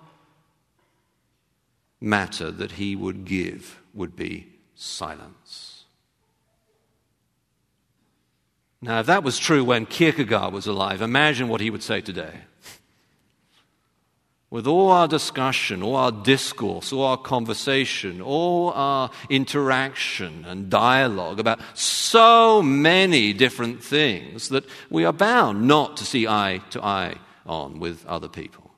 matter 2.01 2.53
that 2.53 2.71
he 2.73 2.95
would 2.95 3.25
give 3.25 3.81
would 3.93 4.15
be 4.15 4.47
silence. 4.77 5.87
Now, 8.81 9.01
if 9.01 9.07
that 9.07 9.25
was 9.25 9.41
true 9.41 9.65
when 9.65 9.87
Kierkegaard 9.87 10.55
was 10.55 10.69
alive, 10.69 11.03
imagine 11.03 11.49
what 11.49 11.61
he 11.61 11.69
would 11.69 11.83
say 11.83 12.01
today 12.01 12.43
with 14.51 14.67
all 14.67 14.91
our 14.91 15.07
discussion, 15.07 15.83
all 15.83 15.95
our 15.95 16.11
discourse, 16.11 16.93
all 16.93 17.05
our 17.05 17.17
conversation, 17.17 18.21
all 18.21 18.71
our 18.73 19.11
interaction 19.29 20.45
and 20.45 20.69
dialogue 20.69 21.39
about 21.39 21.61
so 21.75 22.61
many 22.61 23.33
different 23.33 23.83
things 23.83 24.49
that 24.49 24.65
we 24.91 25.05
are 25.05 25.13
bound 25.13 25.69
not 25.69 25.97
to 25.97 26.05
see 26.05 26.27
eye 26.27 26.61
to 26.71 26.85
eye 26.85 27.15
on 27.47 27.79
with 27.79 28.05
other 28.07 28.29
people, 28.29 28.73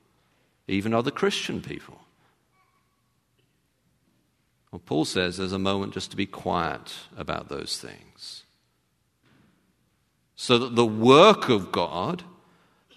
even 0.67 0.93
other 0.93 1.11
Christian 1.11 1.59
people. 1.59 1.99
Well, 4.71 4.81
Paul 4.85 5.05
says 5.05 5.37
there's 5.37 5.53
a 5.53 5.59
moment 5.59 5.93
just 5.93 6.11
to 6.11 6.17
be 6.17 6.25
quiet 6.25 6.93
about 7.17 7.49
those 7.49 7.77
things. 7.77 8.43
So 10.35 10.57
that 10.59 10.75
the 10.75 10.85
work 10.85 11.49
of 11.49 11.71
God 11.71 12.23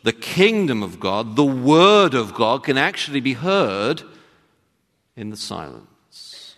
the 0.07 0.13
kingdom 0.13 0.85
of 0.85 1.01
God, 1.01 1.35
the 1.35 1.45
word 1.45 2.15
of 2.15 2.33
God, 2.33 2.63
can 2.63 2.79
actually 2.79 3.19
be 3.19 3.33
heard 3.33 4.05
in 5.17 5.31
the 5.31 5.37
silence. 5.37 6.55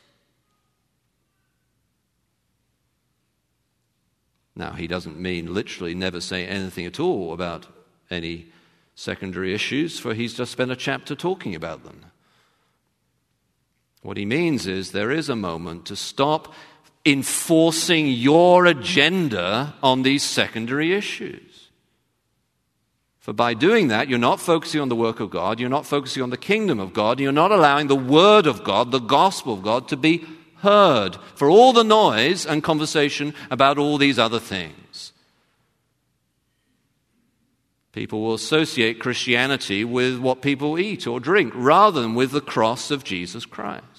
Now, 4.55 4.73
he 4.73 4.87
doesn't 4.87 5.19
mean 5.19 5.55
literally 5.55 5.95
never 5.95 6.21
say 6.21 6.47
anything 6.47 6.85
at 6.85 7.01
all 7.01 7.33
about 7.33 7.67
any 8.11 8.49
secondary 8.95 9.55
issues, 9.55 9.99
for 9.99 10.13
he's 10.13 10.35
just 10.35 10.53
spent 10.53 10.71
a 10.71 10.77
chapter 10.77 11.15
talking 11.15 11.55
about 11.55 11.85
them. 11.85 12.05
What 14.03 14.19
he 14.19 14.27
means 14.27 14.67
is 14.67 14.93
there 14.93 15.11
is 15.11 15.31
a 15.31 15.37
moment 15.37 15.87
to 15.87 15.97
stop 15.97 16.53
enforcing 17.07 18.09
your 18.09 18.67
agenda 18.67 19.73
on 19.83 20.03
these 20.03 20.23
secondary 20.23 20.93
issues. 20.93 21.48
For 23.29 23.35
by 23.35 23.53
doing 23.53 23.89
that, 23.89 24.09
you're 24.09 24.19
not 24.19 24.41
focusing 24.41 24.81
on 24.81 24.89
the 24.89 24.97
work 24.97 25.21
of 25.21 25.29
God, 25.29 25.61
you're 25.61 25.69
not 25.69 25.85
focusing 25.85 26.23
on 26.23 26.31
the 26.31 26.39
kingdom 26.39 26.81
of 26.81 26.95
God, 26.95 27.21
you're 27.21 27.31
not 27.31 27.53
allowing 27.53 27.87
the 27.87 27.95
word 27.95 28.47
of 28.47 28.65
God, 28.65 28.91
the 28.91 29.01
gospel 29.01 29.53
of 29.53 29.61
God, 29.61 29.87
to 29.89 29.99
be 29.99 30.25
heard 30.61 31.19
for 31.35 31.51
all 31.51 31.75
the 31.75 31.85
noise 31.85 32.47
and 32.47 32.65
conversation 32.65 33.35
about 33.51 33.77
all 33.77 33.99
these 33.99 34.19
other 34.19 34.41
things. 34.41 35.13
People 37.93 38.23
will 38.23 38.33
associate 38.33 38.99
Christianity 38.99 39.85
with 39.85 40.19
what 40.19 40.41
people 40.41 40.79
eat 40.79 41.07
or 41.07 41.21
drink 41.21 41.53
rather 41.55 42.01
than 42.01 42.15
with 42.15 42.31
the 42.31 42.41
cross 42.41 42.91
of 42.91 43.05
Jesus 43.05 43.45
Christ. 43.45 43.98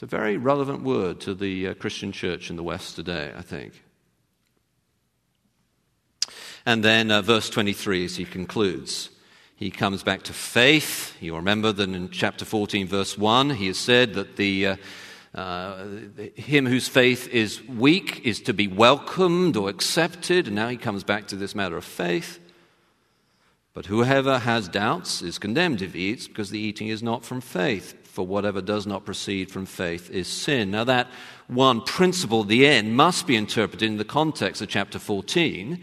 It's 0.00 0.14
a 0.14 0.16
very 0.16 0.38
relevant 0.38 0.82
word 0.82 1.20
to 1.20 1.34
the 1.34 1.68
uh, 1.68 1.74
Christian 1.74 2.10
church 2.10 2.48
in 2.48 2.56
the 2.56 2.62
West 2.62 2.96
today, 2.96 3.34
I 3.36 3.42
think. 3.42 3.84
And 6.64 6.82
then 6.82 7.10
uh, 7.10 7.20
verse 7.20 7.50
23 7.50 8.06
as 8.06 8.16
he 8.16 8.24
concludes. 8.24 9.10
He 9.56 9.70
comes 9.70 10.02
back 10.02 10.22
to 10.22 10.32
faith. 10.32 11.14
You 11.20 11.36
remember 11.36 11.70
that 11.70 11.90
in 11.90 12.08
chapter 12.08 12.46
14, 12.46 12.86
verse 12.86 13.18
1, 13.18 13.50
he 13.50 13.66
has 13.66 13.76
said 13.76 14.14
that 14.14 14.36
the, 14.36 14.68
uh, 14.68 14.76
uh, 15.34 15.84
him 16.34 16.64
whose 16.64 16.88
faith 16.88 17.28
is 17.28 17.62
weak 17.68 18.24
is 18.24 18.40
to 18.40 18.54
be 18.54 18.68
welcomed 18.68 19.54
or 19.54 19.68
accepted. 19.68 20.46
And 20.46 20.56
now 20.56 20.68
he 20.68 20.78
comes 20.78 21.04
back 21.04 21.26
to 21.26 21.36
this 21.36 21.54
matter 21.54 21.76
of 21.76 21.84
faith. 21.84 22.38
But 23.74 23.84
whoever 23.84 24.38
has 24.38 24.66
doubts 24.66 25.20
is 25.20 25.38
condemned 25.38 25.82
if 25.82 25.92
he 25.92 26.08
eats, 26.08 26.26
because 26.26 26.48
the 26.48 26.58
eating 26.58 26.88
is 26.88 27.02
not 27.02 27.22
from 27.22 27.42
faith 27.42 27.99
for 28.10 28.26
whatever 28.26 28.60
does 28.60 28.86
not 28.86 29.04
proceed 29.04 29.50
from 29.50 29.66
faith 29.66 30.10
is 30.10 30.26
sin. 30.26 30.70
Now, 30.70 30.84
that 30.84 31.08
one 31.46 31.80
principle, 31.80 32.44
the 32.44 32.66
end, 32.66 32.96
must 32.96 33.26
be 33.26 33.36
interpreted 33.36 33.88
in 33.88 33.96
the 33.96 34.04
context 34.04 34.60
of 34.60 34.68
chapter 34.68 34.98
14. 34.98 35.80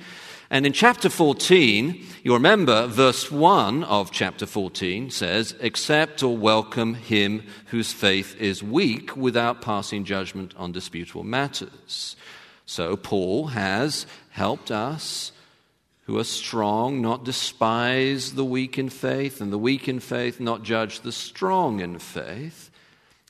And 0.50 0.66
in 0.66 0.72
chapter 0.72 1.10
14, 1.10 2.06
you 2.24 2.34
remember 2.34 2.88
verse 2.88 3.32
1 3.32 3.84
of 3.84 4.12
chapter 4.12 4.46
14 4.46 5.10
says, 5.10 5.56
Accept 5.62 6.24
or 6.24 6.38
welcome 6.38 6.94
him 6.94 7.44
whose 7.68 7.92
faith 7.92 8.40
is 8.40 8.64
weak 8.64 9.18
without 9.18 9.62
passing 9.62 10.06
judgment 10.06 10.54
on 10.56 10.72
disputable 10.72 11.24
matters. 11.24 12.16
So 12.66 12.96
Paul 12.96 13.48
has 13.48 14.06
helped 14.30 14.72
us 14.72 15.32
who 16.08 16.18
are 16.18 16.24
strong, 16.24 17.02
not 17.02 17.26
despise 17.26 18.34
the 18.34 18.46
weak 18.46 18.78
in 18.78 18.90
faith, 18.90 19.42
and 19.42 19.52
the 19.52 19.58
weak 19.58 19.90
in 19.90 20.00
faith 20.00 20.40
not 20.40 20.64
judge 20.64 21.02
the 21.02 21.12
strong 21.12 21.82
in 21.82 22.00
faith, 22.00 22.72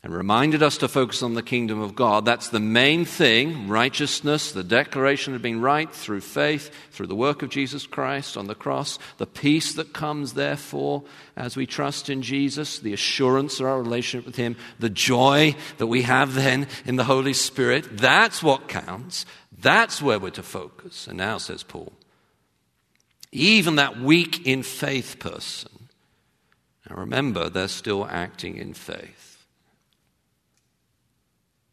and 0.03 0.13
reminded 0.13 0.61
us 0.61 0.77
to 0.77 0.87
focus 0.87 1.23
on 1.23 1.33
the 1.33 1.41
kingdom 1.41 1.81
of 1.81 1.95
God. 1.95 2.23
That's 2.23 2.49
the 2.49 2.59
main 2.59 3.03
thing 3.03 3.67
righteousness, 3.67 4.51
the 4.51 4.63
declaration 4.63 5.33
of 5.33 5.41
being 5.41 5.59
right 5.59 5.91
through 5.91 6.21
faith, 6.21 6.69
through 6.91 7.07
the 7.07 7.15
work 7.15 7.41
of 7.41 7.49
Jesus 7.49 7.87
Christ 7.87 8.37
on 8.37 8.45
the 8.45 8.53
cross, 8.53 8.99
the 9.17 9.25
peace 9.25 9.73
that 9.73 9.93
comes, 9.93 10.33
therefore, 10.33 11.01
as 11.35 11.57
we 11.57 11.65
trust 11.65 12.11
in 12.11 12.21
Jesus, 12.21 12.77
the 12.77 12.93
assurance 12.93 13.59
of 13.59 13.65
our 13.65 13.81
relationship 13.81 14.27
with 14.27 14.35
Him, 14.35 14.55
the 14.77 14.91
joy 14.91 15.55
that 15.79 15.87
we 15.87 16.03
have 16.03 16.35
then 16.35 16.67
in 16.85 16.95
the 16.95 17.05
Holy 17.05 17.33
Spirit. 17.33 17.97
That's 17.97 18.43
what 18.43 18.69
counts. 18.69 19.25
That's 19.59 19.99
where 19.99 20.19
we're 20.19 20.29
to 20.29 20.43
focus. 20.43 21.07
And 21.07 21.17
now, 21.17 21.39
says 21.39 21.63
Paul, 21.63 21.91
even 23.31 23.75
that 23.75 23.99
weak 23.99 24.45
in 24.45 24.63
faith 24.63 25.17
person. 25.19 25.89
Now 26.89 26.95
remember, 26.97 27.49
they're 27.49 27.67
still 27.67 28.05
acting 28.05 28.57
in 28.57 28.73
faith. 28.73 29.45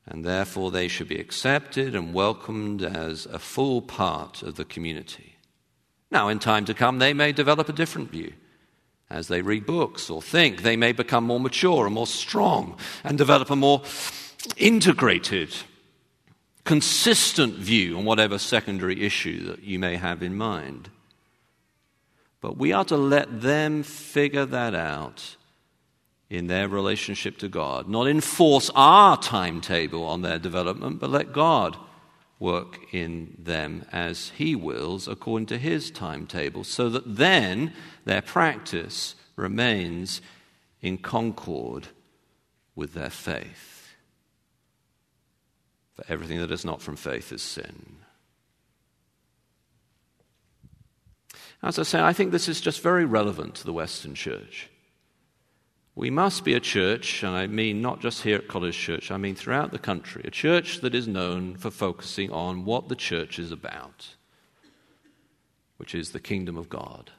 And 0.07 0.25
therefore, 0.25 0.71
they 0.71 0.89
should 0.89 1.09
be 1.09 1.19
accepted 1.19 1.95
and 1.95 2.13
welcomed 2.13 2.83
as 2.83 3.25
a 3.27 3.39
full 3.39 3.81
part 3.81 4.43
of 4.43 4.57
the 4.57 4.65
community. 4.65 5.37
Now, 6.11 6.29
in 6.29 6.39
time 6.39 6.67
to 6.67 6.75
come, 6.75 6.99
they 6.99 7.15
may 7.15 7.33
develop 7.33 7.69
a 7.69 7.73
different 7.73 8.11
view. 8.11 8.35
As 9.09 9.29
they 9.29 9.43
read 9.43 9.65
books 9.65 10.11
or 10.11 10.21
think, 10.21 10.63
they 10.63 10.77
may 10.77 10.93
become 10.93 11.25
more 11.25 11.41
mature 11.41 11.87
and 11.87 11.95
more 11.95 12.07
strong 12.07 12.77
and 13.03 13.17
develop 13.17 13.51
a 13.51 13.57
more 13.57 13.83
integrated, 14.57 15.55
consistent 16.65 17.55
view 17.55 17.97
on 17.97 18.05
whatever 18.05 18.39
secondary 18.39 19.03
issue 19.03 19.47
that 19.47 19.63
you 19.63 19.79
may 19.79 19.97
have 19.97 20.23
in 20.23 20.37
mind. 20.37 20.91
But 22.45 22.59
we 22.59 22.73
are 22.73 22.85
to 22.85 22.99
let 22.99 23.41
them 23.41 23.83
figure 23.83 24.45
that 24.45 24.75
out 24.75 25.37
in 26.29 26.47
their 26.47 26.69
relationship 26.69 27.39
to 27.39 27.49
God. 27.49 27.89
Not 27.89 28.07
enforce 28.07 28.71
our 28.75 29.17
timetable 29.17 30.05
on 30.05 30.21
their 30.21 30.39
development, 30.39 31.01
but 31.01 31.09
let 31.09 31.33
God 31.33 31.79
work 32.39 32.81
in 32.93 33.35
them 33.39 33.87
as 33.93 34.29
He 34.37 34.55
wills 34.55 35.09
according 35.09 35.47
to 35.47 35.59
His 35.59 35.91
timetable, 35.91 36.65
so 36.65 36.91
that 36.91 37.17
then 37.17 37.73
their 38.05 38.21
practice 38.21 39.15
remains 39.37 40.21
in 40.83 40.99
concord 40.99 41.89
with 42.77 42.93
their 42.93 43.09
faith. 43.09 43.95
For 45.95 46.05
everything 46.11 46.41
that 46.41 46.51
is 46.51 46.63
not 46.63 46.83
from 46.83 46.97
faith 46.97 47.33
is 47.33 47.41
sin. 47.41 48.04
As 51.65 51.79
I 51.79 51.83
say, 51.83 52.03
I 52.03 52.13
think 52.13 52.31
this 52.31 52.47
is 52.47 52.61
just 52.61 52.83
very 52.83 53.07
relevant 53.07 53.55
to 53.55 53.65
the 53.65 53.73
Western 53.73 54.15
church. 54.15 54.69
We 55.95 56.11
must 56.11 56.45
be 56.45 56.53
a 56.53 56.61
church, 56.61 57.23
and 57.23 57.35
I 57.35 57.47
mean 57.47 57.81
not 57.81 58.01
just 58.01 58.23
here 58.23 58.37
at 58.37 58.49
College 58.49 58.77
Church, 58.77 59.11
I 59.11 59.17
mean 59.17 59.35
throughout 59.35 59.71
the 59.71 59.79
country, 59.79 60.23
a 60.27 60.31
church 60.31 60.83
that 60.83 60.95
is 60.95 61.09
known 61.09 61.57
for 61.57 61.71
focusing 61.71 62.31
on 62.31 62.67
what 62.67 62.91
the 62.91 62.95
church 62.95 63.39
is 63.39 63.51
about, 63.51 64.09
which 65.79 65.95
is 65.95 66.11
the 66.11 66.21
kingdom 66.21 66.59
of 66.59 66.69
God. 66.69 67.13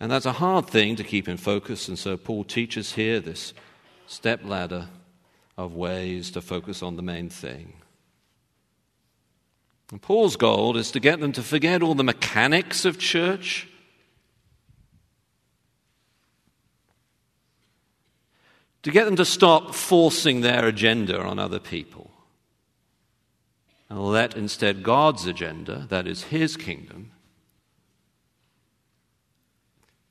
And 0.00 0.10
that's 0.10 0.26
a 0.26 0.32
hard 0.32 0.66
thing 0.66 0.96
to 0.96 1.04
keep 1.04 1.28
in 1.28 1.36
focus, 1.36 1.86
and 1.86 1.96
so 1.96 2.16
Paul 2.16 2.42
teaches 2.42 2.94
here 2.94 3.20
this 3.20 3.54
step 4.08 4.40
ladder 4.42 4.88
of 5.56 5.74
ways 5.74 6.32
to 6.32 6.40
focus 6.40 6.82
on 6.82 6.96
the 6.96 7.02
main 7.02 7.28
thing. 7.28 7.79
And 9.90 10.00
Paul's 10.00 10.36
goal 10.36 10.76
is 10.76 10.90
to 10.92 11.00
get 11.00 11.20
them 11.20 11.32
to 11.32 11.42
forget 11.42 11.82
all 11.82 11.94
the 11.94 12.04
mechanics 12.04 12.84
of 12.84 12.98
church. 12.98 13.66
To 18.82 18.90
get 18.90 19.04
them 19.04 19.16
to 19.16 19.24
stop 19.24 19.74
forcing 19.74 20.40
their 20.40 20.64
agenda 20.66 21.20
on 21.20 21.38
other 21.38 21.58
people. 21.58 22.10
And 23.88 23.98
let 23.98 24.36
instead 24.36 24.84
God's 24.84 25.26
agenda, 25.26 25.86
that 25.88 26.06
is 26.06 26.24
His 26.24 26.56
kingdom, 26.56 27.10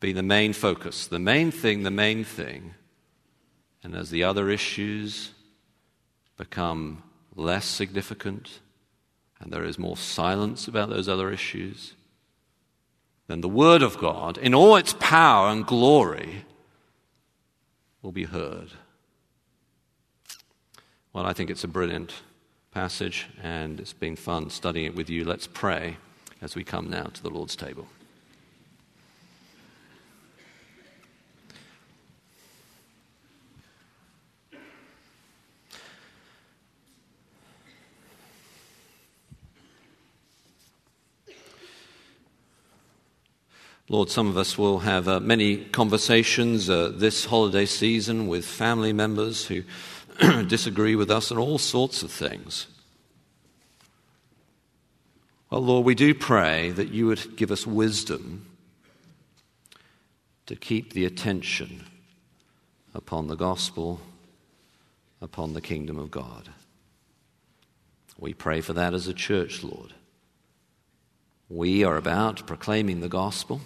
be 0.02 0.12
the 0.12 0.24
main 0.24 0.54
focus, 0.54 1.08
the 1.08 1.20
main 1.20 1.52
thing, 1.52 1.84
the 1.84 1.92
main 1.92 2.24
thing. 2.26 2.74
And 3.82 3.96
as 3.96 4.10
the 4.10 4.24
other 4.24 4.50
issues 4.50 5.32
become 6.38 7.04
less 7.36 7.66
significant, 7.66 8.60
and 9.40 9.52
there 9.52 9.64
is 9.64 9.80
more 9.80 9.98
silence 9.98 10.68
about 10.68 10.90
those 10.90 11.08
other 11.08 11.32
issues, 11.32 11.94
then 13.28 13.42
the 13.42 13.50
Word 13.50 13.82
of 13.82 13.98
God, 13.98 14.38
in 14.38 14.56
all 14.56 14.76
its 14.76 14.94
power 15.00 15.50
and 15.50 15.66
glory, 15.66 16.46
will 18.02 18.12
be 18.12 18.26
heard. 18.26 18.70
Well, 21.14 21.26
I 21.26 21.34
think 21.34 21.50
it's 21.50 21.64
a 21.64 21.68
brilliant 21.68 22.14
passage, 22.72 23.28
and 23.42 23.80
it's 23.80 23.94
been 23.94 24.16
fun 24.16 24.50
studying 24.50 24.86
it 24.86 24.96
with 24.96 25.10
you. 25.10 25.26
Let's 25.26 25.48
pray 25.48 25.98
as 26.42 26.56
we 26.56 26.64
come 26.64 26.90
now 26.90 27.06
to 27.06 27.24
the 27.24 27.30
Lord's 27.30 27.56
table. 27.56 27.88
Lord, 43.92 44.12
some 44.12 44.28
of 44.28 44.38
us 44.38 44.56
will 44.56 44.80
have 44.80 45.08
uh, 45.08 45.20
many 45.20 45.58
conversations 45.58 46.70
uh, 46.70 46.92
this 46.94 47.26
holiday 47.26 47.66
season 47.66 48.28
with 48.28 48.46
family 48.46 48.94
members 48.94 49.48
who 49.48 49.64
disagree 50.48 50.96
with 50.96 51.10
us 51.10 51.32
on 51.32 51.40
all 51.40 51.58
sorts 51.58 52.04
of 52.04 52.12
things. 52.12 52.68
Well, 55.50 55.62
Lord, 55.62 55.88
we 55.88 55.96
do 55.96 56.14
pray 56.14 56.70
that 56.70 56.90
you 56.90 57.08
would 57.08 57.36
give 57.36 57.50
us 57.50 57.66
wisdom 57.66 58.46
to 60.46 60.56
keep 60.56 60.94
the 60.94 61.06
attention 61.06 61.86
upon 62.94 63.26
the 63.26 63.36
gospel, 63.36 64.02
upon 65.20 65.54
the 65.54 65.62
kingdom 65.62 65.98
of 65.98 66.12
God. 66.12 66.50
We 68.20 68.36
pray 68.36 68.62
for 68.62 68.74
that 68.74 68.94
as 68.94 69.08
a 69.08 69.14
church, 69.16 69.64
Lord. 69.64 69.96
We 71.50 71.84
are 71.84 71.98
about 71.98 72.46
proclaiming 72.46 73.00
the 73.00 73.10
gospel. 73.10 73.62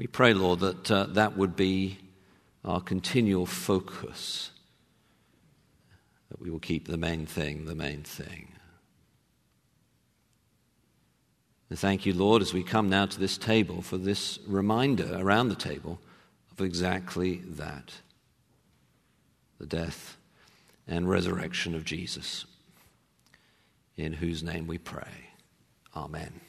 We 0.00 0.06
pray, 0.06 0.32
Lord, 0.32 0.60
that 0.60 0.90
uh, 0.90 1.04
that 1.10 1.36
would 1.36 1.54
be 1.54 1.98
our 2.64 2.80
continual 2.80 3.44
focus, 3.44 4.50
that 6.30 6.40
we 6.40 6.48
will 6.48 6.58
keep 6.58 6.88
the 6.88 6.96
main 6.96 7.26
thing 7.26 7.66
the 7.66 7.74
main 7.74 8.02
thing. 8.02 8.54
And 11.68 11.78
thank 11.78 12.06
you, 12.06 12.14
Lord, 12.14 12.40
as 12.40 12.54
we 12.54 12.62
come 12.62 12.88
now 12.88 13.04
to 13.04 13.20
this 13.20 13.36
table 13.36 13.82
for 13.82 13.98
this 13.98 14.38
reminder 14.46 15.18
around 15.20 15.50
the 15.50 15.54
table 15.54 16.00
of 16.50 16.62
exactly 16.64 17.42
that 17.44 17.92
the 19.58 19.66
death 19.66 20.16
and 20.88 21.10
resurrection 21.10 21.74
of 21.74 21.84
Jesus, 21.84 22.46
in 23.98 24.14
whose 24.14 24.42
name 24.42 24.66
we 24.66 24.78
pray. 24.78 25.28
Amen. 25.94 26.40